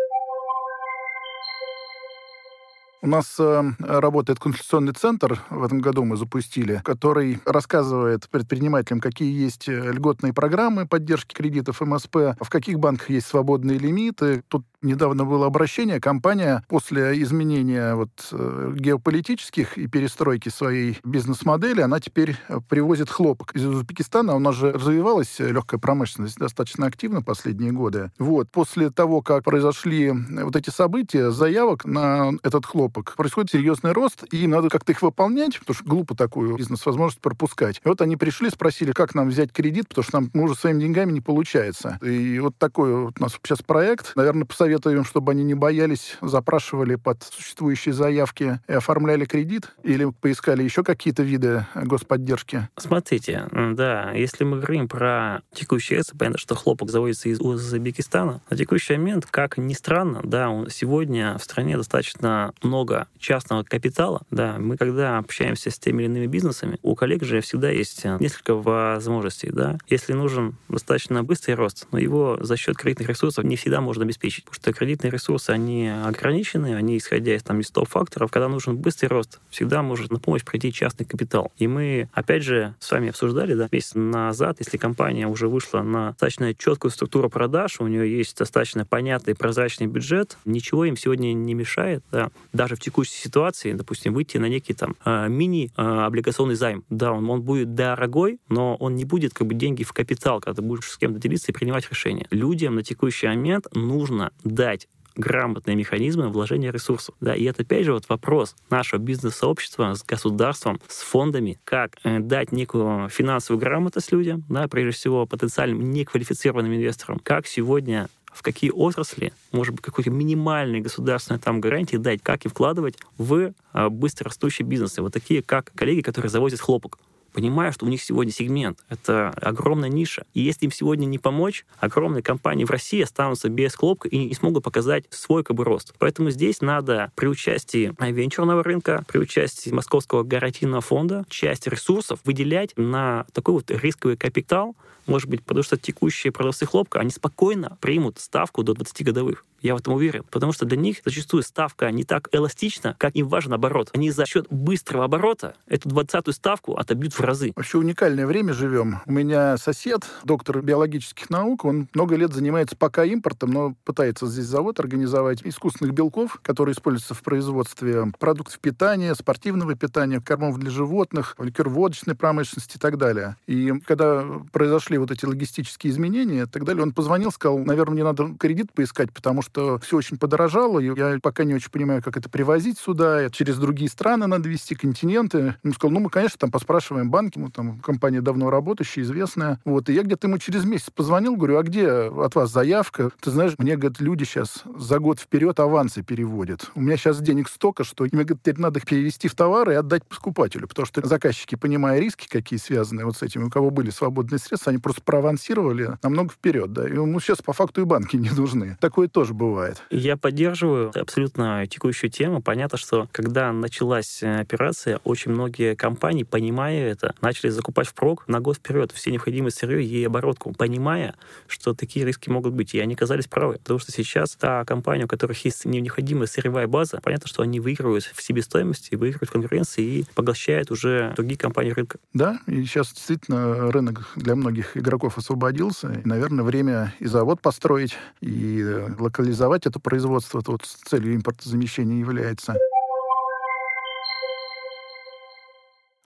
У 3.05 3.09
нас 3.09 3.35
э, 3.41 3.63
работает 3.81 4.39
консультационный 4.39 4.93
центр, 4.93 5.43
в 5.51 5.65
этом 5.65 5.81
году 5.81 6.05
мы 6.05 6.17
запустили, 6.17 6.81
который 6.85 7.41
рассказывает 7.45 8.29
предпринимателям, 8.29 9.01
какие 9.01 9.37
есть 9.37 9.69
э, 9.69 9.91
льготные 9.93 10.33
программы 10.33 10.87
поддержки 10.87 11.35
кредитов 11.35 11.81
МСП, 11.81 12.37
в 12.41 12.49
каких 12.49 12.79
банках 12.79 13.11
есть 13.11 13.27
свободные 13.27 13.77
лимиты. 13.77 14.45
Тут 14.47 14.65
недавно 14.83 15.25
было 15.25 15.47
обращение, 15.47 16.01
компания 16.01 16.63
после 16.69 17.21
изменения 17.23 17.95
вот, 17.95 18.11
э, 18.33 18.75
геополитических 18.77 19.79
и 19.79 19.87
перестройки 19.87 20.49
своей 20.49 20.99
бизнес-модели, 21.05 21.81
она 21.81 22.01
теперь 22.01 22.37
э, 22.49 22.61
привозит 22.69 23.11
хлопок 23.11 23.55
из 23.55 23.65
Узбекистана. 23.65 24.35
У 24.35 24.39
нас 24.39 24.55
же 24.55 24.73
развивалась 24.73 25.39
легкая 25.39 25.81
промышленность 25.81 26.39
достаточно 26.39 26.87
активно 26.87 27.23
последние 27.23 27.73
годы. 27.73 28.11
Вот. 28.19 28.51
После 28.51 28.91
того, 28.91 29.23
как 29.23 29.45
произошли 29.45 30.13
вот 30.13 30.57
эти 30.57 30.71
события, 30.71 31.31
заявок 31.31 31.85
на 31.85 32.33
этот 32.43 32.67
хлопок. 32.67 33.15
Происходит 33.17 33.51
серьезный 33.51 33.93
рост, 33.93 34.25
и 34.33 34.47
надо 34.47 34.69
как-то 34.69 34.93
их 34.93 35.03
выполнять, 35.03 35.59
потому 35.59 35.75
что 35.75 35.85
глупо 35.85 36.15
такую 36.15 36.57
бизнес-возможность 36.57 37.21
пропускать. 37.21 37.81
И 37.85 37.89
вот 37.89 38.01
они 38.01 38.17
пришли, 38.17 38.51
спросили, 38.51 38.93
как 38.93 39.15
нам 39.15 39.29
взять 39.29 39.53
кредит, 39.53 39.89
потому 39.89 40.05
что 40.05 40.21
нам 40.21 40.31
мы 40.33 40.45
уже 40.45 40.55
своими 40.55 40.81
деньгами 40.81 41.13
не 41.13 41.21
получается. 41.21 41.99
И 42.03 42.39
вот 42.39 42.57
такой 42.59 42.95
вот 43.05 43.15
у 43.19 43.23
нас 43.23 43.33
сейчас 43.33 43.63
проект. 43.63 44.13
Наверное, 44.17 44.45
посоветуем, 44.73 45.05
чтобы 45.05 45.33
они 45.33 45.45
не 45.45 45.55
боялись, 45.55 46.17
запрашивали 46.23 46.95
под 46.95 47.23
существующие 47.23 47.93
заявки 47.93 48.61
и 48.69 48.73
оформляли 48.73 49.27
кредит, 49.27 49.73
или 49.83 50.11
поискали 50.21 50.63
еще 50.63 50.83
какие-то 50.83 51.23
виды 51.23 51.67
господдержки. 51.75 52.69
Смотрите, 52.79 53.47
да, 53.53 54.13
если 54.13 54.45
мы 54.45 54.59
говорим 54.61 54.89
про 54.89 55.43
текущий 55.53 55.97
это 55.97 56.17
понятно, 56.17 56.39
что 56.39 56.55
хлопок 56.55 56.91
заводится 56.91 57.29
из 57.29 57.41
Узбекистана. 57.41 58.41
На 58.49 58.57
текущий 58.57 58.97
момент, 58.97 59.27
как 59.31 59.59
ни 59.59 59.75
странно, 59.75 60.21
да, 60.25 60.49
сегодня 60.71 61.37
в 61.39 61.45
стране 61.45 61.77
достаточно 61.77 62.55
много 62.63 63.09
частного 63.19 63.63
капитала, 63.63 64.23
да, 64.31 64.57
мы 64.59 64.77
когда 64.79 65.19
общаемся 65.19 65.71
с 65.71 65.79
теми 65.79 66.03
или 66.03 66.11
иными 66.11 66.27
бизнесами, 66.27 66.79
у 66.83 66.95
коллег 66.95 67.25
же 67.25 67.41
всегда 67.43 67.71
есть 67.71 68.05
э, 68.05 68.17
несколько 68.21 68.55
возможностей, 68.55 69.51
да. 69.53 69.77
Если 69.89 70.15
нужен 70.15 70.57
достаточно 70.69 71.23
быстрый 71.23 71.55
рост, 71.55 71.87
но 71.93 71.99
его 71.99 72.39
за 72.41 72.57
счет 72.57 72.77
кредитных 72.77 73.11
ресурсов 73.11 73.45
не 73.45 73.57
всегда 73.57 73.81
можно 73.81 74.05
обеспечить, 74.05 74.45
кредитные 74.71 75.11
ресурсы, 75.11 75.51
они 75.51 75.89
ограничены, 75.89 76.75
они 76.77 76.99
исходя 76.99 77.35
из 77.35 77.43
там 77.43 77.61
из 77.61 77.71
топ-факторов. 77.71 78.31
Когда 78.31 78.49
нужен 78.49 78.77
быстрый 78.77 79.07
рост, 79.07 79.41
всегда 79.51 79.83
может 79.83 80.11
на 80.11 80.19
помощь 80.19 80.45
прийти 80.45 80.73
частный 80.73 81.07
капитал. 81.07 81.51
И 81.59 81.67
мы, 81.67 82.09
опять 82.13 82.43
же, 82.43 82.75
с 82.79 82.91
вами 82.91 83.09
обсуждали, 83.09 83.55
да, 83.55 83.69
месяц 83.73 83.95
назад, 83.95 84.57
если 84.61 84.77
компания 84.77 85.27
уже 85.27 85.49
вышла 85.49 85.83
на 85.83 86.11
достаточно 86.11 86.55
четкую 86.55 86.91
структуру 86.91 87.29
продаж, 87.29 87.81
у 87.81 87.87
нее 87.87 88.19
есть 88.19 88.37
достаточно 88.39 88.85
понятный 88.85 89.35
прозрачный 89.35 89.87
бюджет, 89.87 90.37
ничего 90.45 90.85
им 90.85 90.97
сегодня 90.97 91.33
не 91.33 91.55
мешает, 91.55 92.05
да, 92.13 92.31
даже 92.53 92.77
в 92.77 92.81
текущей 92.81 93.17
ситуации, 93.17 93.73
допустим, 93.73 94.15
выйти 94.15 94.37
на 94.37 94.47
некий 94.47 94.75
там 94.75 94.95
э, 95.05 95.29
мини-облигационный 95.29 96.55
э, 96.55 96.57
займ. 96.57 96.85
Да, 96.91 97.13
он, 97.13 97.29
он 97.29 97.43
будет 97.43 97.75
дорогой, 97.75 98.39
но 98.49 98.77
он 98.77 98.95
не 98.95 99.05
будет 99.05 99.33
как 99.33 99.47
бы 99.47 99.55
деньги 99.55 99.85
в 99.85 99.93
капитал, 99.93 100.41
когда 100.41 100.57
ты 100.57 100.63
будешь 100.63 100.91
с 100.91 100.99
кем-то 100.99 101.19
делиться 101.19 101.51
и 101.51 101.55
принимать 101.55 101.89
решения. 101.91 102.27
Людям 102.31 102.75
на 102.75 102.83
текущий 102.83 103.27
момент 103.27 103.67
нужно 103.73 104.33
дать 104.55 104.89
грамотные 105.15 105.77
механизмы 105.77 106.29
вложения 106.29 106.71
ресурсов. 106.71 107.15
Да, 107.21 107.35
и 107.35 107.45
это, 107.45 107.63
опять 107.63 107.85
же, 107.85 107.93
вот 107.93 108.09
вопрос 108.09 108.57
нашего 108.71 108.99
бизнес-сообщества 108.99 109.95
с 109.95 110.03
государством, 110.03 110.81
с 110.89 111.03
фондами, 111.03 111.59
как 111.65 111.97
э, 112.05 112.19
дать 112.19 112.53
некую 112.53 113.09
финансовую 113.09 113.61
грамотность 113.61 114.13
людям, 114.13 114.45
да, 114.49 114.69
прежде 114.69 114.93
всего 114.93 115.27
потенциальным 115.27 115.93
неквалифицированным 115.93 116.75
инвесторам, 116.75 117.19
как 117.19 117.47
сегодня 117.47 118.09
в 118.33 118.43
какие 118.43 118.71
отрасли, 118.71 119.33
может 119.53 119.75
быть, 119.75 119.85
какой-то 119.85 120.11
минимальной 120.11 120.81
государственной 120.81 121.39
там 121.39 121.61
гарантии 121.61 121.97
дать, 121.97 122.23
как 122.23 122.47
и 122.47 122.49
вкладывать 122.49 122.97
в 123.19 123.53
а, 123.75 123.91
быстрорастущие 123.91 124.67
бизнесы. 124.67 125.03
Вот 125.03 125.13
такие, 125.13 125.43
как 125.43 125.71
коллеги, 125.75 126.01
которые 126.01 126.31
завозят 126.31 126.61
хлопок 126.61 126.99
понимая, 127.33 127.73
что 127.73 127.87
у 127.87 127.89
них 127.89 128.03
сегодня 128.03 128.33
сегмент, 128.33 128.79
это 128.89 129.31
огромная 129.31 129.89
ниша. 129.89 130.25
И 130.35 130.41
если 130.41 130.67
им 130.67 130.73
сегодня 130.73 131.07
не 131.07 131.19
помочь, 131.19 131.65
огромные 131.79 132.23
компании 132.23 132.65
в 132.65 132.71
России 132.71 133.03
останутся 133.03 133.49
без 133.49 133.75
хлопка 133.75 134.09
и 134.09 134.17
не 134.17 134.35
смогут 134.35 134.65
показать 134.65 135.05
свой 135.11 135.45
как 135.45 135.57
бы 135.57 135.65
рост. 135.65 135.95
Поэтому 135.99 136.31
здесь 136.31 136.61
надо 136.61 137.11
при 137.15 137.27
участии 137.27 137.95
венчурного 137.99 138.63
рынка, 138.63 139.05
при 139.09 139.19
участии 139.19 139.71
Московского 139.71 140.23
гарантийного 140.23 140.81
фонда 140.81 141.25
часть 141.29 141.67
ресурсов 141.67 142.21
выделять 142.25 142.73
на 142.77 143.27
такой 143.33 143.55
вот 143.55 143.71
рисковый 143.71 144.17
капитал, 144.17 144.77
может 145.07 145.29
быть, 145.29 145.43
потому 145.45 145.65
что 145.65 145.77
текущие 145.77 146.33
продавцы 146.33 146.65
хлопка, 146.65 147.01
они 147.01 147.11
спокойно 147.11 147.77
примут 147.81 148.21
ставку 148.21 148.63
до 148.63 148.75
20 148.75 149.05
годовых. 149.05 149.45
Я 149.61 149.75
в 149.75 149.79
этом 149.79 149.95
уверен. 149.95 150.25
Потому 150.31 150.53
что 150.53 150.65
для 150.65 150.77
них 150.77 150.99
зачастую 151.05 151.43
ставка 151.43 151.91
не 151.91 152.05
так 152.05 152.29
эластична, 152.33 152.97
как 152.99 153.15
им 153.17 153.29
важен 153.29 153.53
оборот. 153.53 153.91
Они 153.95 154.11
за 154.11 154.27
счет 154.27 154.47
быстрого 154.51 155.05
оборота 155.05 155.55
эту 155.67 155.89
двадцатую 155.89 156.35
ставку 156.35 156.75
отобьют 156.75 157.15
в 157.15 157.21
разы. 157.25 157.53
Вообще 157.57 157.79
уникальное 157.79 158.27
время 158.27 158.53
живем. 158.53 159.01
У 159.07 159.13
меня 159.13 159.57
сосед, 159.57 160.05
доктор 160.25 160.63
биологических 160.63 161.31
наук, 161.31 161.65
он 161.65 161.89
много 161.95 162.17
лет 162.17 162.33
занимается 162.33 162.77
пока 162.77 163.05
импортом, 163.05 163.51
но 163.51 163.75
пытается 163.85 164.27
здесь 164.27 164.47
завод 164.47 164.81
организовать 164.81 165.43
искусственных 165.45 165.95
белков, 165.95 166.41
которые 166.43 166.75
используются 166.75 167.15
в 167.15 167.23
производстве 167.23 168.13
продуктов 168.19 168.59
питания, 168.59 169.15
спортивного 169.15 169.75
питания, 169.75 170.21
кормов 170.21 170.59
для 170.59 170.71
животных, 170.71 171.35
ликер-водочной 171.39 172.15
промышленности 172.15 172.77
и 172.77 172.81
так 172.81 172.99
далее. 172.99 173.37
И 173.47 173.73
когда 173.87 174.25
произошли 174.53 174.99
вот 174.99 175.11
эти 175.11 175.25
логистические 175.25 175.93
изменения 175.93 176.43
и 176.43 176.47
так 176.47 176.65
далее, 176.65 176.83
он 176.83 176.93
позвонил, 176.93 177.31
сказал, 177.33 177.59
наверное, 177.59 177.95
мне 177.95 178.05
надо 178.05 178.35
кредит 178.39 178.73
поискать, 178.73 179.13
потому 179.13 179.43
что 179.43 179.79
все 179.79 179.97
очень 179.97 180.19
подорожало, 180.19 180.79
и 180.79 180.95
я 180.97 181.19
пока 181.23 181.45
не 181.45 181.55
очень 181.55 181.71
понимаю, 181.71 182.03
как 182.03 182.17
это 182.17 182.29
привозить 182.29 182.79
сюда, 182.79 183.31
через 183.31 183.59
другие 183.59 183.91
страны 183.91 184.27
надо 184.27 184.49
вести, 184.49 184.75
континенты. 184.75 185.57
Он 185.65 185.73
сказал, 185.73 185.93
ну, 185.93 186.01
мы, 186.01 186.11
конечно, 186.11 186.39
там 186.39 186.51
поспрашиваем 186.51 187.11
банки, 187.13 187.39
ну, 187.39 187.51
там 187.51 187.79
компания 187.79 188.21
давно 188.21 188.51
работающая, 188.51 189.03
известная. 189.03 189.61
Вот, 189.65 189.89
и 189.89 189.93
я 189.93 190.03
где-то 190.03 190.27
ему 190.27 190.39
через 190.39 190.65
месяц 190.65 190.91
позвонил, 190.91 191.37
говорю, 191.37 191.59
а 191.59 191.63
где 191.63 191.89
от 191.89 192.35
вас 192.35 192.51
заявка? 192.51 193.11
Ты 193.21 193.31
знаешь, 193.31 193.53
мне, 193.59 193.77
говорят, 193.77 194.01
люди 194.01 194.25
сейчас 194.25 194.65
за 194.77 194.99
год 194.99 195.21
вперед 195.21 195.61
авансы 195.61 196.03
переводят. 196.03 196.71
У 196.75 196.81
меня 196.81 196.97
сейчас 196.97 197.21
денег 197.21 197.49
столько, 197.49 197.85
что 197.85 198.05
мне, 198.05 198.25
говорит, 198.25 198.39
теперь 198.43 198.59
надо 198.59 198.81
их 198.81 198.87
перевести 198.87 199.29
в 199.29 199.35
товары 199.35 199.75
и 199.75 199.77
отдать 199.77 200.05
покупателю, 200.05 200.67
потому 200.67 200.87
что 200.87 201.07
заказчики, 201.07 201.55
понимая 201.55 202.01
риски, 202.01 202.27
какие 202.29 202.59
связаны 202.59 203.05
вот 203.05 203.17
с 203.17 203.23
этим, 203.23 203.45
у 203.45 203.51
кого 203.51 203.71
были 203.71 203.91
свободные 203.91 204.39
средства, 204.39 204.71
они 204.71 204.79
просто 204.79 205.03
проавансировали 205.03 205.99
намного 206.03 206.33
вперед, 206.33 206.73
да. 206.73 206.89
И 206.89 206.93
ему 206.93 207.21
сейчас 207.21 207.43
по 207.43 207.53
факту 207.53 207.83
и 207.83 207.85
банки 207.85 208.17
не 208.23 208.31
нужны. 208.31 208.79
Такое 208.81 209.09
тоже 209.09 209.35
бывает. 209.35 209.83
Я 209.91 210.17
поддерживаю 210.17 210.91
абсолютно 210.99 211.67
текущую 211.67 212.11
тему. 212.11 212.41
Понятно, 212.41 212.79
что 212.79 213.09
когда 213.13 213.53
началась 213.53 214.23
э, 214.23 214.41
операция, 214.41 215.01
очень 215.05 215.33
многие 215.33 215.75
компании, 215.77 216.23
понимая 216.23 216.93
это, 216.93 217.02
начали 217.21 217.51
закупать 217.51 217.89
впрок 217.89 218.25
на 218.27 218.41
год 218.41 218.57
вперед 218.57 218.93
все 218.93 219.11
необходимые 219.11 219.53
сырье 219.53 219.85
и 219.85 220.05
оборотку, 220.05 220.53
понимая, 220.53 221.15
что 221.47 221.75
такие 221.75 222.07
риски 222.07 222.31
могут 222.31 222.55
быть. 222.55 222.75
И 222.75 222.81
они 222.81 222.95
оказались 222.95 223.27
правы. 223.27 223.55
Потому 223.55 223.79
что 223.79 223.93
сейчас 223.93 224.37
та 224.37 224.65
компания, 224.65 225.05
у 225.05 225.09
которых 225.09 225.45
есть 225.45 225.65
необходимая 225.65 226.27
сырьевая 226.27 226.67
база, 226.67 227.01
понятно, 227.03 227.29
что 227.29 227.43
они 227.43 227.61
выигрывают 227.61 228.05
в 228.05 228.23
себестоимости, 228.23 228.95
выигрывают 228.95 229.29
в 229.29 229.33
конкуренции 229.33 229.83
и 229.83 230.07
поглощают 230.15 230.71
уже 230.71 231.13
другие 231.17 231.39
компании 231.39 231.73
рынка. 231.73 231.99
Да, 232.15 232.41
и 232.47 232.65
сейчас 232.65 232.93
действительно 232.93 233.71
рынок 233.71 234.09
для 234.17 234.35
многих 234.35 234.77
игроков 234.77 235.19
освободился. 235.19 235.93
И, 235.93 236.09
наверное, 236.09 236.45
время 236.45 236.95
и 236.99 237.07
завод 237.07 237.41
построить, 237.41 237.97
и 238.21 238.65
локализовать 238.99 239.43
реализовать 239.43 239.67
это 239.67 239.81
производство, 239.81 240.41
это 240.41 240.53
вот 240.53 240.63
целью 240.63 241.15
импортозамещения 241.17 241.99
является. 241.99 242.57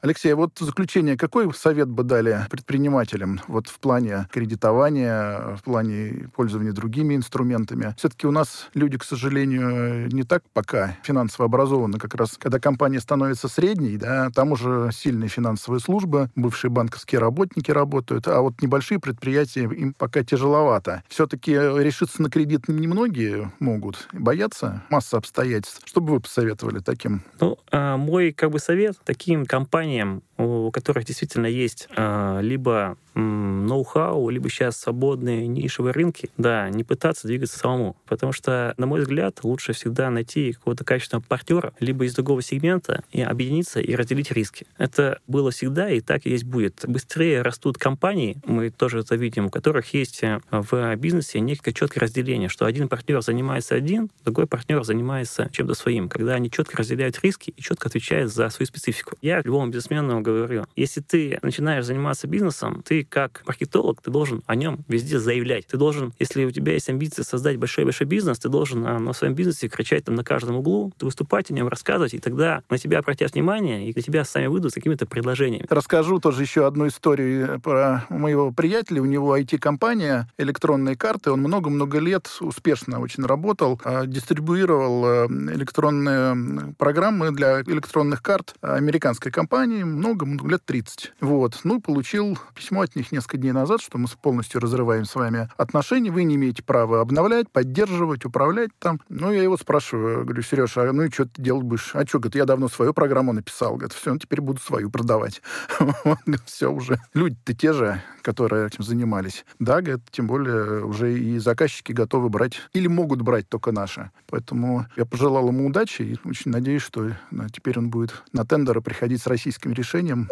Алексей, 0.06 0.32
вот 0.34 0.60
в 0.60 0.64
заключение, 0.64 1.16
какой 1.16 1.52
совет 1.52 1.88
бы 1.88 2.04
дали 2.04 2.46
предпринимателям 2.48 3.40
вот 3.48 3.66
в 3.66 3.80
плане 3.80 4.28
кредитования, 4.30 5.56
в 5.56 5.64
плане 5.64 6.30
пользования 6.36 6.70
другими 6.70 7.16
инструментами? 7.16 7.92
Все-таки 7.98 8.28
у 8.28 8.30
нас 8.30 8.68
люди, 8.72 8.98
к 8.98 9.02
сожалению, 9.02 10.06
не 10.14 10.22
так 10.22 10.44
пока 10.52 10.96
финансово 11.02 11.46
образованы. 11.46 11.98
Как 11.98 12.14
раз, 12.14 12.38
когда 12.38 12.60
компания 12.60 13.00
становится 13.00 13.48
средней, 13.48 13.96
да, 13.96 14.30
там 14.32 14.52
уже 14.52 14.90
сильные 14.92 15.28
финансовые 15.28 15.80
службы, 15.80 16.30
бывшие 16.36 16.70
банковские 16.70 17.20
работники 17.20 17.72
работают, 17.72 18.28
а 18.28 18.42
вот 18.42 18.62
небольшие 18.62 19.00
предприятия, 19.00 19.62
им 19.64 19.92
пока 19.92 20.22
тяжеловато. 20.22 21.02
Все-таки 21.08 21.50
решиться 21.50 22.22
на 22.22 22.30
кредит 22.30 22.68
немногие 22.68 23.50
могут, 23.58 24.06
боятся 24.12 24.84
масса 24.88 25.16
обстоятельств. 25.16 25.82
Что 25.84 26.00
бы 26.00 26.12
вы 26.12 26.20
посоветовали 26.20 26.78
таким? 26.78 27.22
Ну, 27.40 27.58
а, 27.72 27.96
мой 27.96 28.30
как 28.30 28.52
бы 28.52 28.60
совет 28.60 28.96
таким 29.04 29.44
компаниям, 29.44 29.95
созданием 29.96 30.22
у 30.38 30.70
которых 30.70 31.04
действительно 31.04 31.46
есть 31.46 31.88
а, 31.96 32.40
либо 32.40 32.96
ноу-хау, 33.14 34.28
либо 34.28 34.50
сейчас 34.50 34.78
свободные 34.78 35.46
нишевые 35.46 35.92
рынки, 35.92 36.30
да, 36.36 36.68
не 36.68 36.84
пытаться 36.84 37.26
двигаться 37.26 37.58
самому. 37.58 37.96
Потому 38.06 38.32
что, 38.32 38.74
на 38.76 38.86
мой 38.86 39.00
взгляд, 39.00 39.40
лучше 39.42 39.72
всегда 39.72 40.10
найти 40.10 40.52
какого-то 40.52 40.84
качественного 40.84 41.24
партнера, 41.26 41.72
либо 41.80 42.04
из 42.04 42.14
другого 42.14 42.42
сегмента, 42.42 43.04
и 43.10 43.22
объединиться 43.22 43.80
и 43.80 43.94
разделить 43.94 44.30
риски. 44.32 44.66
Это 44.76 45.20
было 45.26 45.50
всегда 45.50 45.88
и 45.90 46.00
так 46.00 46.26
и 46.26 46.30
есть 46.30 46.44
будет. 46.44 46.84
Быстрее 46.86 47.42
растут 47.42 47.78
компании, 47.78 48.36
мы 48.44 48.70
тоже 48.70 49.00
это 49.00 49.16
видим, 49.16 49.46
у 49.46 49.50
которых 49.50 49.94
есть 49.94 50.22
э, 50.22 50.40
в 50.50 50.96
бизнесе 50.96 51.40
некое 51.40 51.72
четкое 51.72 52.02
разделение, 52.02 52.48
что 52.48 52.66
один 52.66 52.88
партнер 52.88 53.22
занимается 53.22 53.74
один, 53.74 54.10
другой 54.24 54.46
партнер 54.46 54.84
занимается 54.84 55.48
чем-то 55.52 55.74
своим, 55.74 56.08
когда 56.08 56.34
они 56.34 56.50
четко 56.50 56.76
разделяют 56.76 57.18
риски 57.22 57.54
и 57.56 57.62
четко 57.62 57.88
отвечают 57.88 58.32
за 58.32 58.50
свою 58.50 58.66
специфику. 58.66 59.16
Я 59.22 59.40
любому 59.40 59.68
бизнесмену 59.68 60.20
говорю, 60.32 60.66
если 60.76 61.00
ты 61.00 61.38
начинаешь 61.42 61.84
заниматься 61.84 62.26
бизнесом, 62.26 62.82
ты 62.84 63.04
как 63.04 63.42
маркетолог, 63.46 64.02
ты 64.02 64.10
должен 64.10 64.42
о 64.46 64.54
нем 64.54 64.84
везде 64.88 65.18
заявлять. 65.18 65.66
Ты 65.66 65.76
должен, 65.76 66.12
если 66.18 66.44
у 66.44 66.50
тебя 66.50 66.72
есть 66.72 66.88
амбиции 66.88 67.22
создать 67.22 67.58
большой-большой 67.58 68.06
бизнес, 68.06 68.38
ты 68.38 68.48
должен 68.48 68.86
а, 68.86 68.98
на 68.98 69.12
своем 69.12 69.34
бизнесе 69.34 69.68
кричать 69.68 70.04
там 70.04 70.14
на 70.14 70.24
каждом 70.24 70.56
углу, 70.56 70.92
выступать 71.00 71.50
о 71.50 71.54
нем, 71.54 71.68
рассказывать, 71.68 72.14
и 72.14 72.18
тогда 72.18 72.62
на 72.70 72.78
тебя 72.78 72.98
обратят 72.98 73.34
внимание, 73.34 73.88
и 73.88 73.92
на 73.94 74.02
тебя 74.02 74.24
сами 74.24 74.46
выйдут 74.46 74.72
с 74.72 74.74
какими-то 74.74 75.06
предложениями. 75.06 75.66
Расскажу 75.68 76.18
тоже 76.20 76.42
еще 76.42 76.66
одну 76.66 76.86
историю 76.88 77.60
про 77.60 78.04
моего 78.08 78.52
приятеля. 78.52 79.02
У 79.02 79.06
него 79.06 79.36
IT-компания, 79.36 80.28
электронные 80.38 80.96
карты. 80.96 81.30
Он 81.30 81.40
много-много 81.40 81.98
лет 81.98 82.28
успешно 82.40 83.00
очень 83.00 83.24
работал, 83.24 83.80
а, 83.84 84.06
дистрибуировал 84.06 85.04
а, 85.04 85.26
электронные 85.26 86.74
программы 86.78 87.30
для 87.30 87.62
электронных 87.62 88.22
карт 88.22 88.54
американской 88.60 89.32
компании 89.32 89.82
много-много 90.16 90.48
лет 90.48 90.64
30. 90.64 91.12
Вот. 91.20 91.60
Ну, 91.64 91.80
получил 91.80 92.38
письмо 92.54 92.82
от 92.82 92.96
них 92.96 93.12
несколько 93.12 93.36
дней 93.36 93.52
назад, 93.52 93.82
что 93.82 93.98
мы 93.98 94.08
полностью 94.20 94.60
разрываем 94.60 95.04
с 95.04 95.14
вами 95.14 95.48
отношения, 95.58 96.10
вы 96.10 96.24
не 96.24 96.36
имеете 96.36 96.62
права 96.62 97.00
обновлять, 97.00 97.50
поддерживать, 97.50 98.24
управлять 98.24 98.70
там. 98.78 99.00
Ну, 99.08 99.30
я 99.30 99.42
его 99.42 99.56
спрашиваю, 99.56 100.24
говорю, 100.24 100.42
Сереж, 100.42 100.78
а 100.78 100.90
ну 100.92 101.02
и 101.02 101.10
что 101.10 101.26
ты 101.26 101.42
делать 101.42 101.64
будешь? 101.64 101.90
А 101.94 102.06
что, 102.06 102.18
говорит, 102.18 102.36
я 102.36 102.44
давно 102.46 102.68
свою 102.68 102.94
программу 102.94 103.32
написал. 103.32 103.76
Говорит, 103.76 103.92
все, 103.92 104.12
ну, 104.12 104.18
теперь 104.18 104.40
буду 104.40 104.60
свою 104.60 104.90
продавать. 104.90 105.42
все 106.46 106.72
уже. 106.72 106.98
Люди-то 107.12 107.54
те 107.54 107.72
же, 107.72 108.02
которые 108.22 108.66
этим 108.66 108.82
занимались. 108.82 109.44
Да, 109.58 109.82
говорит, 109.82 110.04
тем 110.10 110.26
более 110.26 110.84
уже 110.84 111.18
и 111.18 111.38
заказчики 111.38 111.92
готовы 111.92 112.28
брать 112.28 112.60
или 112.72 112.86
могут 112.86 113.20
брать 113.20 113.48
только 113.48 113.70
наши. 113.70 114.10
Поэтому 114.28 114.86
я 114.96 115.04
пожелал 115.04 115.48
ему 115.48 115.66
удачи 115.66 116.02
и 116.02 116.18
очень 116.24 116.50
надеюсь, 116.50 116.82
что 116.82 117.12
ну, 117.30 117.48
теперь 117.48 117.78
он 117.78 117.90
будет 117.90 118.24
на 118.32 118.44
тендеры 118.44 118.80
приходить 118.80 119.22
с 119.22 119.26
российским 119.26 119.74
решением. 120.06 120.28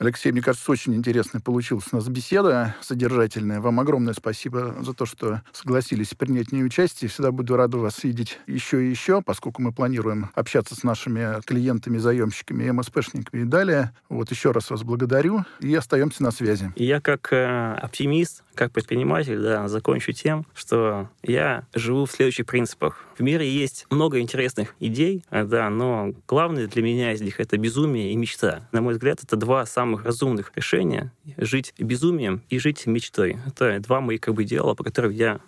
Алексей, 0.00 0.30
мне 0.30 0.42
кажется, 0.42 0.70
очень 0.70 0.94
интересная 0.94 1.40
получилась 1.40 1.86
у 1.90 1.96
нас 1.96 2.08
беседа, 2.08 2.76
содержательная. 2.80 3.60
Вам 3.60 3.80
огромное 3.80 4.14
спасибо 4.14 4.76
за 4.80 4.94
то, 4.94 5.06
что 5.06 5.42
согласились 5.52 6.14
принять 6.14 6.48
в 6.48 6.52
ней 6.52 6.62
участие. 6.62 7.08
Всегда 7.08 7.32
буду 7.32 7.56
рад 7.56 7.74
вас 7.74 8.04
видеть 8.04 8.38
еще 8.46 8.84
и 8.84 8.90
еще, 8.90 9.22
поскольку 9.22 9.60
мы 9.60 9.72
планируем 9.72 10.30
общаться 10.34 10.76
с 10.76 10.84
нашими 10.84 11.42
клиентами, 11.44 11.98
заемщиками, 11.98 12.70
МСПшниками 12.70 13.42
и 13.42 13.44
далее. 13.44 13.92
Вот 14.08 14.30
еще 14.30 14.52
раз 14.52 14.70
вас 14.70 14.84
благодарю 14.84 15.44
и 15.58 15.74
остаемся 15.74 16.22
на 16.22 16.30
связи. 16.30 16.72
Я 16.76 17.00
как 17.00 17.32
э, 17.32 17.74
оптимист 17.74 18.44
как 18.58 18.72
предприниматель, 18.72 19.38
да, 19.38 19.68
закончу 19.68 20.12
тем, 20.12 20.44
что 20.52 21.08
я 21.22 21.64
живу 21.74 22.06
в 22.06 22.10
следующих 22.10 22.44
принципах. 22.44 23.06
В 23.16 23.22
мире 23.22 23.48
есть 23.48 23.86
много 23.88 24.18
интересных 24.18 24.74
идей, 24.80 25.24
э, 25.30 25.44
да, 25.44 25.70
но 25.70 26.12
главное 26.26 26.66
для 26.66 26.82
меня 26.82 27.12
из 27.12 27.20
них 27.20 27.38
это 27.38 27.56
безумие 27.56 28.12
и 28.12 28.16
мечта. 28.16 28.68
На 28.72 28.80
мой 28.80 28.94
взгляд, 28.94 29.22
это 29.22 29.36
два 29.36 29.64
самых 29.64 30.04
разумных 30.04 30.50
решения— 30.56 31.12
жить 31.36 31.72
безумием 31.78 32.42
и 32.50 32.58
жить 32.58 32.86
мечтой. 32.86 33.38
Это 33.46 33.78
два 33.78 34.00
моих 34.00 34.22
как 34.22 34.34
бы 34.34 34.42
дела, 34.42 34.74
по 34.74 34.82
которым 34.82 35.12
я 35.12 35.38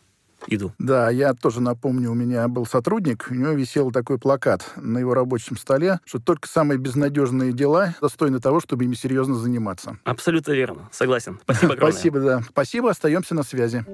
иду. 0.47 0.73
Да, 0.79 1.11
я 1.11 1.35
тоже 1.35 1.61
напомню, 1.61 2.11
у 2.11 2.15
меня 2.15 2.47
был 2.49 2.67
сотрудник, 2.67 3.27
у 3.31 3.35
него 3.35 3.53
висел 3.53 3.91
такой 3.91 4.19
плакат 4.19 4.65
на 4.77 4.99
его 4.99 5.15
рабочем 5.15 5.57
столе, 5.57 6.01
что 6.05 6.19
только 6.19 6.49
самые 6.49 6.79
безнадежные 6.79 7.53
дела 7.53 7.95
достойны 8.01 8.41
того, 8.41 8.61
чтобы 8.61 8.85
ими 8.85 8.95
серьезно 8.95 9.35
заниматься. 9.35 9.99
Абсолютно 10.05 10.53
верно, 10.53 10.89
согласен. 10.93 11.41
Спасибо 11.43 11.73
огромное. 11.75 11.93
Спасибо, 11.93 12.21
да. 12.21 12.43
Спасибо, 12.49 12.91
остаемся 12.91 13.35
на 13.35 13.43
связи. 13.43 13.85